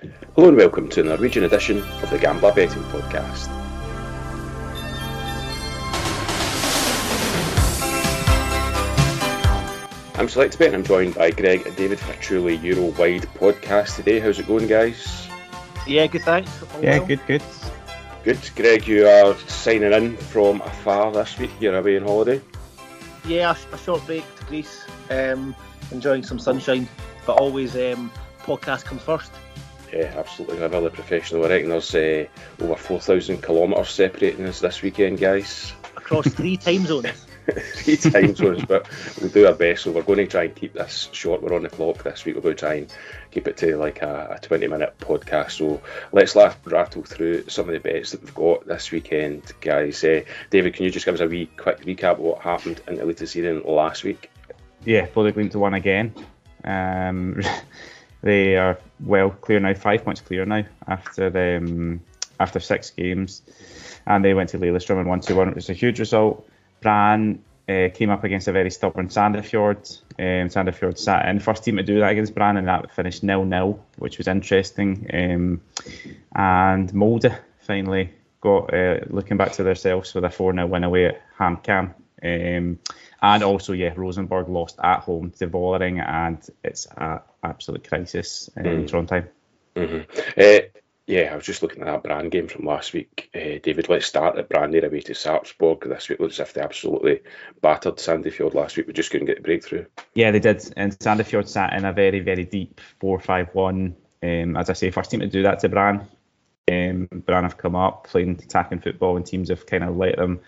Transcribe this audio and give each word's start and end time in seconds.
Hello 0.00 0.48
and 0.48 0.56
welcome 0.56 0.88
to 0.88 1.02
the 1.02 1.10
Norwegian 1.10 1.44
edition 1.44 1.76
of 1.78 2.08
the 2.08 2.16
Gambla 2.18 2.54
Betting 2.54 2.82
Podcast. 2.84 3.48
I'm 10.14 10.28
Select 10.28 10.58
Bet 10.58 10.68
and 10.68 10.76
I'm 10.76 10.84
joined 10.84 11.14
by 11.14 11.30
Greg 11.30 11.66
and 11.66 11.76
David 11.76 11.98
for 11.98 12.12
a 12.12 12.16
truly 12.16 12.56
Euro 12.56 12.86
wide 12.98 13.22
podcast 13.38 13.96
today. 13.96 14.20
How's 14.20 14.38
it 14.38 14.46
going, 14.46 14.66
guys? 14.66 15.28
Yeah, 15.86 16.06
good, 16.06 16.22
thanks. 16.22 16.50
All 16.74 16.82
Yeah, 16.82 16.98
well. 16.98 17.06
good, 17.08 17.20
good. 17.26 17.42
Good. 18.24 18.38
Greg, 18.56 18.86
you 18.86 19.06
are 19.06 19.34
signing 19.48 19.92
in 19.92 20.16
from 20.16 20.60
afar 20.62 21.10
this 21.12 21.38
week. 21.38 21.50
You're 21.60 21.76
away 21.76 21.96
on 21.98 22.02
holiday. 22.04 22.40
Yeah, 23.26 23.54
a, 23.72 23.74
a 23.74 23.78
short 23.78 24.04
break 24.06 24.24
to 24.36 24.44
Greece. 24.44 24.84
Um, 25.10 25.54
enjoying 25.90 26.22
some 26.22 26.38
sunshine, 26.38 26.86
but 27.26 27.38
always 27.38 27.74
um, 27.76 28.10
podcast 28.42 28.84
comes 28.84 29.02
first. 29.02 29.32
Yeah, 29.92 30.14
absolutely. 30.16 30.62
I'm 30.62 30.70
really 30.70 30.90
professional. 30.90 31.44
I 31.44 31.48
reckon 31.48 31.70
there's 31.70 31.94
uh, 31.94 32.26
over 32.60 32.76
4,000 32.76 33.42
kilometres 33.42 33.90
separating 33.90 34.46
us 34.46 34.60
this 34.60 34.82
weekend, 34.82 35.18
guys. 35.18 35.72
Across 35.96 36.28
three 36.34 36.56
time 36.58 36.86
zones. 36.86 37.26
three 37.74 37.96
time 37.96 38.34
zones, 38.36 38.64
but 38.64 38.88
we'll 39.20 39.30
do 39.30 39.46
our 39.46 39.54
best. 39.54 39.82
So 39.82 39.90
we're 39.90 40.02
going 40.02 40.18
to 40.18 40.26
try 40.28 40.44
and 40.44 40.54
keep 40.54 40.74
this 40.74 41.08
short. 41.12 41.42
We're 41.42 41.56
on 41.56 41.64
the 41.64 41.70
clock 41.70 42.04
this 42.04 42.24
week. 42.24 42.36
We're 42.36 42.42
going 42.42 42.54
to 42.54 42.60
try 42.60 42.74
and 42.74 42.92
keep 43.32 43.48
it 43.48 43.56
to 43.58 43.76
like 43.76 44.02
a, 44.02 44.36
a 44.36 44.46
20 44.46 44.68
minute 44.68 44.94
podcast. 45.00 45.52
So 45.52 45.82
let's 46.12 46.36
la- 46.36 46.54
rattle 46.64 47.02
through 47.02 47.48
some 47.48 47.68
of 47.68 47.72
the 47.72 47.80
bets 47.80 48.12
that 48.12 48.22
we've 48.22 48.34
got 48.34 48.66
this 48.66 48.92
weekend, 48.92 49.52
guys. 49.60 50.04
Uh, 50.04 50.22
David, 50.50 50.74
can 50.74 50.84
you 50.84 50.90
just 50.90 51.04
give 51.04 51.14
us 51.14 51.20
a 51.20 51.26
wee 51.26 51.46
quick 51.56 51.80
recap 51.80 52.12
of 52.12 52.18
what 52.20 52.42
happened 52.42 52.80
in 52.86 52.96
the 52.96 53.02
Eliteserien 53.02 53.66
last 53.66 54.04
week? 54.04 54.30
Yeah, 54.84 55.06
Bodø 55.06 55.50
to 55.50 55.58
one 55.58 55.74
again. 55.74 56.14
Um, 56.62 57.42
they 58.22 58.56
are 58.56 58.78
well 59.00 59.30
clear 59.30 59.60
now, 59.60 59.74
five 59.74 60.04
points 60.04 60.20
clear 60.20 60.44
now 60.44 60.64
after 60.86 61.56
um, 61.56 62.00
after 62.38 62.60
six 62.60 62.90
games, 62.90 63.42
and 64.06 64.24
they 64.24 64.34
went 64.34 64.50
to 64.50 64.58
Lillestrøm 64.58 64.98
and 64.98 65.08
won 65.08 65.20
two 65.20 65.36
one. 65.36 65.48
It 65.48 65.54
was 65.54 65.70
a 65.70 65.74
huge 65.74 66.00
result. 66.00 66.48
Brann 66.80 67.42
uh, 67.68 67.88
came 67.94 68.10
up 68.10 68.24
against 68.24 68.48
a 68.48 68.52
very 68.52 68.70
stubborn 68.70 69.08
Sandefjord. 69.08 70.00
Um, 70.18 70.48
Sandefjord 70.48 70.98
sat 70.98 71.28
in 71.28 71.38
first 71.38 71.64
team 71.64 71.76
to 71.76 71.82
do 71.82 72.00
that 72.00 72.12
against 72.12 72.34
Brann, 72.34 72.56
and 72.56 72.68
that 72.68 72.90
finished 72.92 73.22
nil 73.22 73.44
nil, 73.44 73.82
which 73.96 74.18
was 74.18 74.28
interesting. 74.28 75.06
Um, 75.12 75.60
and 76.34 76.92
Molde 76.92 77.34
finally 77.60 78.10
got 78.40 78.72
uh, 78.72 79.00
looking 79.08 79.36
back 79.36 79.52
to 79.52 79.62
themselves 79.62 80.14
with 80.14 80.24
a 80.24 80.30
4 80.30 80.54
0 80.54 80.66
win 80.66 80.84
away 80.84 81.06
at 81.06 81.22
HamKam. 81.38 81.94
Um, 82.22 82.78
and 83.22 83.42
also, 83.42 83.72
yeah, 83.72 83.92
Rosenborg 83.96 84.48
lost 84.48 84.78
at 84.82 85.00
home 85.00 85.30
to 85.38 85.48
Vålerenga, 85.48 86.06
and 86.08 86.38
it's 86.64 86.86
an 86.96 87.20
absolute 87.42 87.86
crisis 87.86 88.50
in 88.56 88.64
Mm. 88.64 88.88
Trondheim. 88.88 89.28
Mm-hmm. 89.76 90.40
Uh, 90.40 90.80
yeah, 91.06 91.32
I 91.32 91.36
was 91.36 91.44
just 91.44 91.62
looking 91.62 91.82
at 91.82 91.86
that 91.86 92.02
Brann 92.04 92.28
game 92.28 92.46
from 92.46 92.66
last 92.66 92.92
week. 92.92 93.30
Uh, 93.34 93.58
David, 93.62 93.88
let's 93.88 94.06
start 94.06 94.38
at 94.38 94.48
Brann 94.48 94.70
there 94.70 94.84
away 94.86 95.00
to 95.00 95.12
Sarpsborg. 95.12 95.88
This 95.88 96.08
week 96.08 96.20
looks 96.20 96.38
as 96.38 96.48
if 96.48 96.54
they 96.54 96.60
absolutely 96.60 97.22
battered 97.60 97.96
Sandefjord 97.96 98.54
last 98.54 98.76
week. 98.76 98.86
We 98.86 98.92
just 98.92 99.10
couldn't 99.10 99.26
get 99.26 99.40
a 99.40 99.42
breakthrough. 99.42 99.86
Yeah, 100.14 100.30
they 100.30 100.38
did. 100.38 100.72
And 100.76 100.96
Sandefjord 100.98 101.48
sat 101.48 101.72
in 101.72 101.84
a 101.84 101.92
very, 101.92 102.20
very 102.20 102.44
deep 102.44 102.80
4 103.00 103.18
5 103.18 103.48
1. 103.54 103.96
Um, 104.22 104.56
as 104.56 104.70
I 104.70 104.74
say, 104.74 104.90
first 104.90 105.10
team 105.10 105.20
to 105.20 105.26
do 105.26 105.42
that 105.42 105.58
to 105.60 105.68
Brann. 105.68 106.06
Um, 106.70 107.08
Brann 107.10 107.42
have 107.42 107.58
come 107.58 107.74
up 107.74 108.06
playing 108.06 108.38
attacking 108.42 108.80
football, 108.80 109.16
and 109.16 109.26
teams 109.26 109.48
have 109.48 109.66
kind 109.66 109.82
of 109.82 109.96
let 109.96 110.16
them 110.16 110.40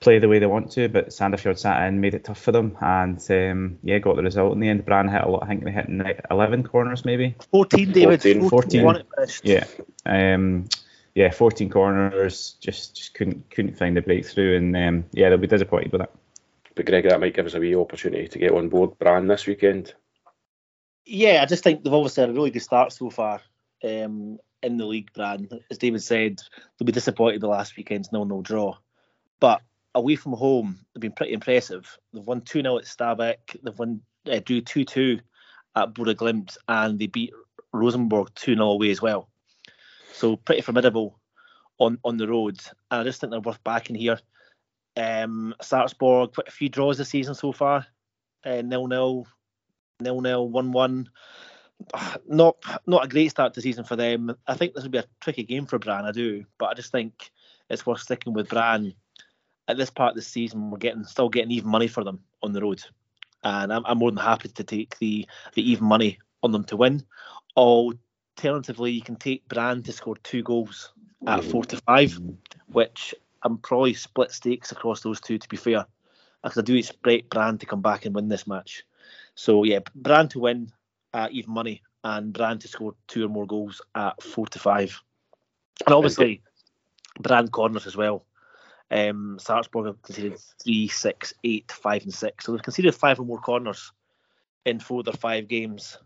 play 0.00 0.18
the 0.18 0.28
way 0.28 0.38
they 0.38 0.46
want 0.46 0.70
to. 0.72 0.88
But 0.88 1.08
Sandefjord 1.08 1.58
sat 1.58 1.86
in, 1.86 2.00
made 2.00 2.14
it 2.14 2.24
tough 2.24 2.40
for 2.40 2.52
them, 2.52 2.76
and 2.80 3.18
um, 3.30 3.78
yeah, 3.82 3.98
got 3.98 4.16
the 4.16 4.22
result 4.22 4.54
in 4.54 4.60
the 4.60 4.68
end. 4.68 4.84
Brann 4.84 5.08
hit 5.08 5.22
a 5.22 5.28
lot. 5.28 5.42
I 5.42 5.46
think 5.46 5.64
they 5.64 5.70
hit 5.70 5.88
11 6.30 6.64
corners, 6.64 7.04
maybe. 7.04 7.36
14, 7.50 7.92
David. 7.92 8.22
14. 8.22 8.48
14. 8.48 8.84
Won 8.84 8.96
it 8.96 9.06
finished. 9.14 9.44
Yeah, 9.44 9.66
um, 10.06 10.68
yeah, 11.14 11.30
14 11.30 11.70
corners. 11.70 12.56
Just 12.60 12.96
just 12.96 13.14
couldn't 13.14 13.50
couldn't 13.50 13.78
find 13.78 13.96
the 13.96 14.02
breakthrough, 14.02 14.56
and 14.56 14.76
um, 14.76 15.04
yeah, 15.12 15.28
they'll 15.28 15.38
be 15.38 15.46
disappointed 15.46 15.92
with 15.92 16.00
that. 16.00 16.12
But 16.74 16.86
Greg, 16.86 17.08
that 17.08 17.20
might 17.20 17.34
give 17.34 17.46
us 17.46 17.54
a 17.54 17.60
wee 17.60 17.74
opportunity 17.74 18.28
to 18.28 18.38
get 18.38 18.52
on 18.52 18.68
board 18.68 18.98
Brann 18.98 19.26
this 19.26 19.46
weekend. 19.46 19.94
Yeah, 21.04 21.42
I 21.42 21.46
just 21.46 21.64
think 21.64 21.82
they've 21.82 21.92
obviously 21.92 22.22
had 22.22 22.30
a 22.30 22.32
really 22.34 22.50
good 22.50 22.62
start 22.62 22.92
so 22.92 23.10
far 23.10 23.40
um, 23.82 24.38
in 24.62 24.76
the 24.76 24.86
league, 24.86 25.12
Brann. 25.12 25.48
As 25.70 25.78
David 25.78 26.02
said, 26.02 26.40
they'll 26.78 26.86
be 26.86 26.92
disappointed 26.92 27.40
the 27.40 27.48
last 27.48 27.76
weekend's 27.76 28.12
no-no 28.12 28.42
draw. 28.42 28.76
But 29.40 29.62
away 29.94 30.16
from 30.16 30.32
home, 30.32 30.78
they've 30.94 31.00
been 31.00 31.12
pretty 31.12 31.32
impressive. 31.32 31.98
They've 32.12 32.26
won 32.26 32.42
2 32.42 32.62
0 32.62 32.78
at 32.78 32.84
Stabæk, 32.84 33.56
they've 33.62 33.78
won 33.78 34.00
uh, 34.30 34.40
drew 34.44 34.60
2 34.60 34.84
2 34.84 35.20
at 35.76 35.94
Bodø 35.94 36.14
Glimt, 36.14 36.56
and 36.68 36.98
they 36.98 37.06
beat 37.06 37.32
Rosenborg 37.72 38.34
2 38.34 38.54
0 38.54 38.66
away 38.70 38.90
as 38.90 39.02
well. 39.02 39.28
So 40.12 40.36
pretty 40.36 40.62
formidable 40.62 41.18
on, 41.78 41.98
on 42.04 42.16
the 42.16 42.28
road. 42.28 42.60
And 42.90 43.00
I 43.00 43.04
just 43.04 43.20
think 43.20 43.30
they're 43.30 43.40
worth 43.40 43.62
backing 43.64 43.96
here. 43.96 44.18
Um, 44.96 45.54
Sarpsborg, 45.62 46.34
quite 46.34 46.48
a 46.48 46.52
few 46.52 46.68
draws 46.68 46.98
this 46.98 47.08
season 47.08 47.34
so 47.34 47.52
far. 47.52 47.86
Uh, 48.44 48.62
nil 48.62 48.86
nil, 48.86 49.26
nil 50.00 50.20
nil, 50.20 50.48
one 50.48 50.72
one. 50.72 51.08
Not 52.28 52.56
not 52.86 53.06
a 53.06 53.08
great 53.08 53.30
start 53.30 53.54
to 53.54 53.62
season 53.62 53.84
for 53.84 53.96
them. 53.96 54.36
I 54.46 54.54
think 54.54 54.74
this 54.74 54.84
will 54.84 54.90
be 54.90 54.98
a 54.98 55.04
tricky 55.20 55.44
game 55.44 55.64
for 55.64 55.78
Brann. 55.78 56.04
I 56.04 56.12
do, 56.12 56.44
but 56.58 56.66
I 56.66 56.74
just 56.74 56.92
think 56.92 57.30
it's 57.70 57.86
worth 57.86 58.00
sticking 58.00 58.34
with 58.34 58.50
Brann. 58.50 58.92
At 59.70 59.76
this 59.76 59.90
part 59.90 60.10
of 60.10 60.16
the 60.16 60.22
season, 60.22 60.70
we're 60.70 60.78
getting 60.78 61.04
still 61.04 61.28
getting 61.28 61.52
even 61.52 61.70
money 61.70 61.86
for 61.86 62.02
them 62.02 62.18
on 62.42 62.52
the 62.52 62.60
road, 62.60 62.82
and 63.44 63.72
I'm, 63.72 63.86
I'm 63.86 63.98
more 63.98 64.10
than 64.10 64.18
happy 64.18 64.48
to 64.48 64.64
take 64.64 64.98
the 64.98 65.28
the 65.54 65.70
even 65.70 65.86
money 65.86 66.18
on 66.42 66.50
them 66.50 66.64
to 66.64 66.76
win. 66.76 67.04
Alternatively, 67.56 68.90
you 68.90 69.02
can 69.02 69.14
take 69.14 69.48
Brann 69.48 69.84
to 69.84 69.92
score 69.92 70.16
two 70.24 70.42
goals 70.42 70.92
at 71.28 71.44
four 71.44 71.64
to 71.66 71.76
five, 71.76 72.10
mm-hmm. 72.10 72.32
which 72.72 73.14
I'm 73.44 73.58
probably 73.58 73.94
split 73.94 74.32
stakes 74.32 74.72
across 74.72 75.02
those 75.02 75.20
two. 75.20 75.38
To 75.38 75.48
be 75.48 75.56
fair, 75.56 75.86
because 76.42 76.58
I 76.58 76.62
do 76.62 76.74
expect 76.74 77.30
Brann 77.30 77.58
to 77.58 77.66
come 77.66 77.82
back 77.82 78.06
and 78.06 78.14
win 78.14 78.28
this 78.28 78.48
match. 78.48 78.84
So 79.36 79.62
yeah, 79.62 79.78
Brann 79.94 80.28
to 80.30 80.40
win 80.40 80.72
at 81.14 81.30
even 81.30 81.54
money 81.54 81.82
and 82.02 82.32
Brann 82.32 82.58
to 82.58 82.68
score 82.68 82.94
two 83.06 83.24
or 83.24 83.28
more 83.28 83.46
goals 83.46 83.80
at 83.94 84.20
four 84.20 84.46
to 84.48 84.58
five. 84.58 85.00
And 85.86 85.94
obviously, 85.94 86.42
Brann 87.20 87.48
corners 87.48 87.86
as 87.86 87.96
well. 87.96 88.24
Um, 88.90 89.38
Sarpsborg 89.40 89.86
have 89.86 90.02
conceded 90.02 90.38
three, 90.62 90.88
six, 90.88 91.32
eight, 91.44 91.70
five, 91.70 92.02
and 92.02 92.12
six. 92.12 92.44
So 92.44 92.52
they've 92.52 92.62
conceded 92.62 92.94
five 92.94 93.20
or 93.20 93.24
more 93.24 93.40
corners 93.40 93.92
in 94.64 94.80
four 94.80 95.00
of 95.00 95.04
their 95.06 95.14
five 95.14 95.48
games. 95.48 95.98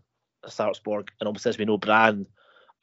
Sarpsborg, 0.45 1.07
and 1.19 1.27
obviously 1.27 1.49
as 1.49 1.57
we 1.57 1.65
know, 1.65 1.77
Brann 1.77 2.27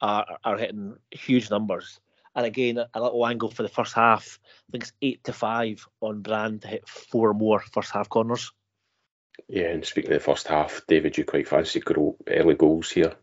are 0.01 0.25
are 0.43 0.57
hitting 0.57 0.97
huge 1.11 1.49
numbers. 1.49 1.99
And 2.35 2.45
again, 2.45 2.79
a 2.93 3.01
little 3.01 3.25
angle 3.27 3.51
for 3.51 3.63
the 3.63 3.69
first 3.69 3.93
half. 3.93 4.39
I 4.43 4.71
think 4.71 4.83
it's 4.83 4.93
eight 5.01 5.23
to 5.25 5.33
five 5.33 5.87
on 6.01 6.21
Brann 6.21 6.59
to 6.59 6.67
hit 6.67 6.87
four 6.87 7.33
more 7.33 7.59
first 7.59 7.91
half 7.91 8.09
corners. 8.09 8.51
Yeah, 9.47 9.69
and 9.69 9.85
speaking 9.85 10.11
of 10.11 10.19
the 10.19 10.25
first 10.25 10.47
half, 10.47 10.81
David, 10.87 11.17
you 11.17 11.25
quite 11.25 11.47
fancy 11.47 11.81
early 12.27 12.55
goals 12.55 12.91
here. 12.91 13.13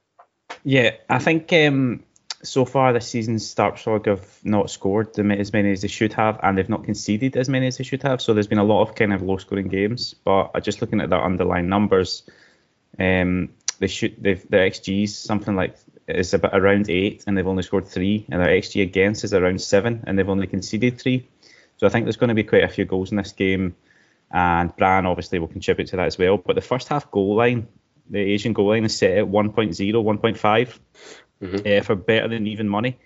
Yeah, 0.64 0.92
I 1.08 1.18
think 1.18 1.52
um, 1.52 2.04
so 2.42 2.64
far 2.64 2.92
this 2.92 3.08
season, 3.08 3.36
Sarpsborg 3.36 4.06
have 4.06 4.26
not 4.44 4.70
scored 4.70 5.18
as 5.18 5.52
many 5.52 5.72
as 5.72 5.82
they 5.82 5.88
should 5.88 6.14
have, 6.14 6.40
and 6.42 6.56
they've 6.56 6.68
not 6.68 6.84
conceded 6.84 7.36
as 7.36 7.48
many 7.48 7.66
as 7.66 7.76
they 7.76 7.84
should 7.84 8.02
have. 8.02 8.22
So 8.22 8.32
there's 8.32 8.46
been 8.46 8.58
a 8.58 8.64
lot 8.64 8.82
of 8.82 8.94
kind 8.94 9.12
of 9.12 9.22
low-scoring 9.22 9.68
games. 9.68 10.14
But 10.24 10.50
uh, 10.54 10.60
just 10.60 10.80
looking 10.80 11.00
at 11.00 11.10
their 11.10 11.22
underlying 11.22 11.68
numbers, 11.68 12.22
um, 12.98 13.50
they've, 13.78 14.18
their 14.20 14.70
xG 14.70 15.04
is 15.04 15.18
something 15.18 15.54
like 15.54 15.76
is 16.08 16.34
about 16.34 16.56
around 16.56 16.88
eight, 16.88 17.24
and 17.26 17.36
they've 17.36 17.46
only 17.46 17.62
scored 17.62 17.86
three, 17.86 18.26
and 18.30 18.40
their 18.40 18.48
xG 18.48 18.82
against 18.82 19.24
is 19.24 19.34
around 19.34 19.60
seven, 19.60 20.04
and 20.06 20.18
they've 20.18 20.28
only 20.28 20.46
conceded 20.46 20.98
three. 20.98 21.28
So 21.76 21.86
I 21.86 21.90
think 21.90 22.04
there's 22.04 22.16
going 22.16 22.28
to 22.28 22.34
be 22.34 22.44
quite 22.44 22.64
a 22.64 22.68
few 22.68 22.84
goals 22.86 23.10
in 23.10 23.18
this 23.18 23.32
game, 23.32 23.76
and 24.30 24.74
Brann 24.76 25.06
obviously 25.06 25.38
will 25.38 25.48
contribute 25.48 25.88
to 25.88 25.96
that 25.96 26.06
as 26.06 26.18
well. 26.18 26.38
But 26.38 26.56
the 26.56 26.62
first 26.62 26.88
half 26.88 27.10
goal 27.10 27.36
line, 27.36 27.68
the 28.08 28.18
Asian 28.18 28.54
goal 28.54 28.68
line 28.68 28.84
is 28.84 28.96
set 28.96 29.18
at 29.18 29.26
1.0, 29.26 29.76
1.5 29.76 30.78
Mhm. 31.42 31.78
uh, 31.78 31.82
for 31.82 31.94
better 31.94 32.28
than 32.28 32.46
even 32.46 32.68
money. 32.68 32.98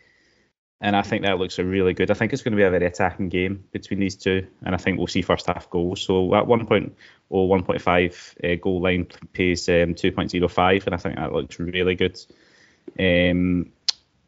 And 0.81 0.95
I 0.95 1.03
think 1.03 1.23
that 1.23 1.39
looks 1.39 1.59
really 1.59 1.95
good. 1.95 2.11
I 2.11 2.15
think 2.15 2.33
it's 2.33 2.43
going 2.43 2.53
to 2.53 2.57
be 2.57 2.65
a 2.65 2.71
very 2.71 2.85
attacking 2.85 3.31
game 3.31 3.65
between 3.73 4.01
these 4.01 4.17
two, 4.17 4.47
and 4.63 4.75
I 4.75 4.79
think 4.79 4.99
we'll 4.99 5.07
see 5.07 5.23
first 5.23 5.47
half 5.47 5.71
goals. 5.71 6.03
So 6.03 6.35
at 6.35 6.47
1.0, 6.47 6.91
1.5 7.31 8.53
uh, 8.53 8.57
goal 8.61 8.83
line 8.83 9.07
pays 9.33 9.69
um, 9.69 9.95
2.05, 9.95 10.85
and 10.87 10.95
I 10.95 10.99
think 10.99 11.17
that 11.17 11.33
looks 11.33 11.59
really 11.59 11.95
good. 11.95 12.21
Um, 12.99 13.73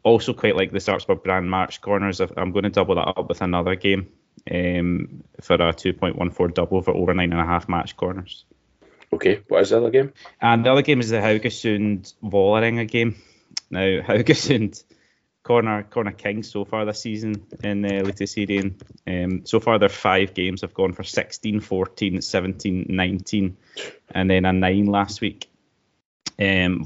also, 0.03 0.33
quite 0.33 0.55
like 0.55 0.71
the 0.71 0.79
Sarpsborg 0.79 1.21
Brann 1.21 1.49
March 1.49 1.81
corners. 1.81 2.21
I'm 2.21 2.53
going 2.53 2.63
to 2.63 2.69
double 2.69 2.95
that 2.95 3.07
up 3.07 3.27
with 3.29 3.41
another 3.41 3.75
game 3.75 4.07
um, 4.49 5.23
for 5.41 5.55
a 5.55 5.73
2.14 5.73 6.53
double 6.53 6.81
for 6.81 6.95
over 6.95 7.13
nine 7.13 7.33
and 7.33 7.41
a 7.41 7.45
half 7.45 7.67
match 7.67 7.97
corners. 7.97 8.45
Okay, 9.11 9.41
what 9.47 9.61
is 9.61 9.69
the 9.69 9.77
other 9.77 9.91
game? 9.91 10.13
And 10.41 10.65
the 10.65 10.71
other 10.71 10.81
game 10.81 11.01
is 11.01 11.09
the 11.09 11.17
Haugesund 11.17 12.13
Vålerenga 12.23 12.89
game. 12.89 13.15
Now 13.69 13.79
Haugesund 13.79 14.83
corner 15.43 15.83
corner 15.83 16.11
kings 16.11 16.51
so 16.51 16.65
far 16.65 16.83
this 16.83 16.99
season 16.99 17.45
in 17.63 17.81
the 17.81 17.89
Eliteserien. 17.89 18.73
Um, 19.07 19.45
so 19.45 19.59
far 19.61 19.79
their 19.79 19.87
five 19.87 20.33
games 20.33 20.61
have 20.61 20.73
gone 20.73 20.91
for 20.91 21.03
16, 21.03 21.61
14, 21.61 22.21
17, 22.21 22.85
19, 22.89 23.57
and 24.11 24.29
then 24.29 24.45
a 24.45 24.51
nine 24.51 24.85
last 24.85 25.21
week. 25.21 25.49
Um, 26.39 26.83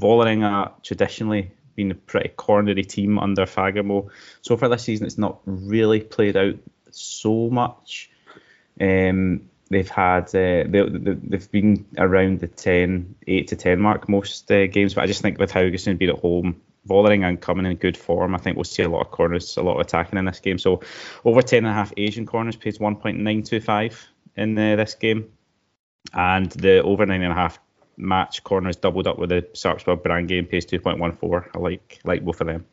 traditionally 0.82 1.50
been 1.74 1.90
a 1.90 1.94
pretty 1.94 2.28
cornery 2.30 2.84
team 2.84 3.18
under 3.18 3.46
Fagemo. 3.46 4.08
So 4.42 4.56
far 4.56 4.68
this 4.68 4.84
season, 4.84 5.06
it's 5.06 5.18
not 5.18 5.40
really 5.44 6.00
played 6.00 6.36
out 6.36 6.56
so 6.90 7.50
much. 7.50 8.10
Um, 8.80 9.48
they've 9.70 9.88
had 9.88 10.26
uh, 10.28 10.64
they, 10.68 10.84
they've 10.88 11.50
been 11.50 11.86
around 11.98 12.40
the 12.40 12.48
10, 12.48 13.16
8 13.26 13.48
to 13.48 13.56
10 13.56 13.80
mark 13.80 14.08
most 14.08 14.50
uh, 14.52 14.66
games, 14.66 14.94
but 14.94 15.02
I 15.02 15.06
just 15.06 15.22
think 15.22 15.38
with 15.38 15.52
Haugesund 15.52 15.98
being 15.98 16.12
at 16.12 16.20
home, 16.20 16.60
Vålerenga 16.88 17.40
coming 17.40 17.66
in 17.66 17.76
good 17.76 17.96
form, 17.96 18.34
I 18.34 18.38
think 18.38 18.56
we'll 18.56 18.64
see 18.64 18.82
a 18.82 18.88
lot 18.88 19.02
of 19.02 19.10
corners, 19.10 19.56
a 19.56 19.62
lot 19.62 19.74
of 19.74 19.80
attacking 19.80 20.18
in 20.18 20.24
this 20.24 20.40
game. 20.40 20.58
So 20.58 20.80
over 21.24 21.42
10 21.42 21.58
and 21.58 21.68
a 21.68 21.72
half 21.72 21.92
Asian 21.96 22.26
corners 22.26 22.56
pays 22.56 22.78
1.925 22.78 24.06
in 24.36 24.58
uh, 24.58 24.76
this 24.76 24.94
game, 24.94 25.30
and 26.12 26.50
the 26.52 26.82
over 26.82 27.06
nine 27.06 27.22
and 27.22 27.32
a 27.32 27.36
half 27.36 27.60
match 27.96 28.42
corners 28.42 28.76
doubled 28.76 29.06
up 29.06 29.18
with 29.18 29.30
the 29.30 29.42
Sarpsborg 29.52 30.02
Brann 30.02 30.26
game 30.26 30.46
pays 30.46 30.66
2.14. 30.66 31.48
I 31.54 31.58
like 31.58 32.00
like 32.04 32.24
both 32.24 32.40
of 32.40 32.46
them. 32.48 32.64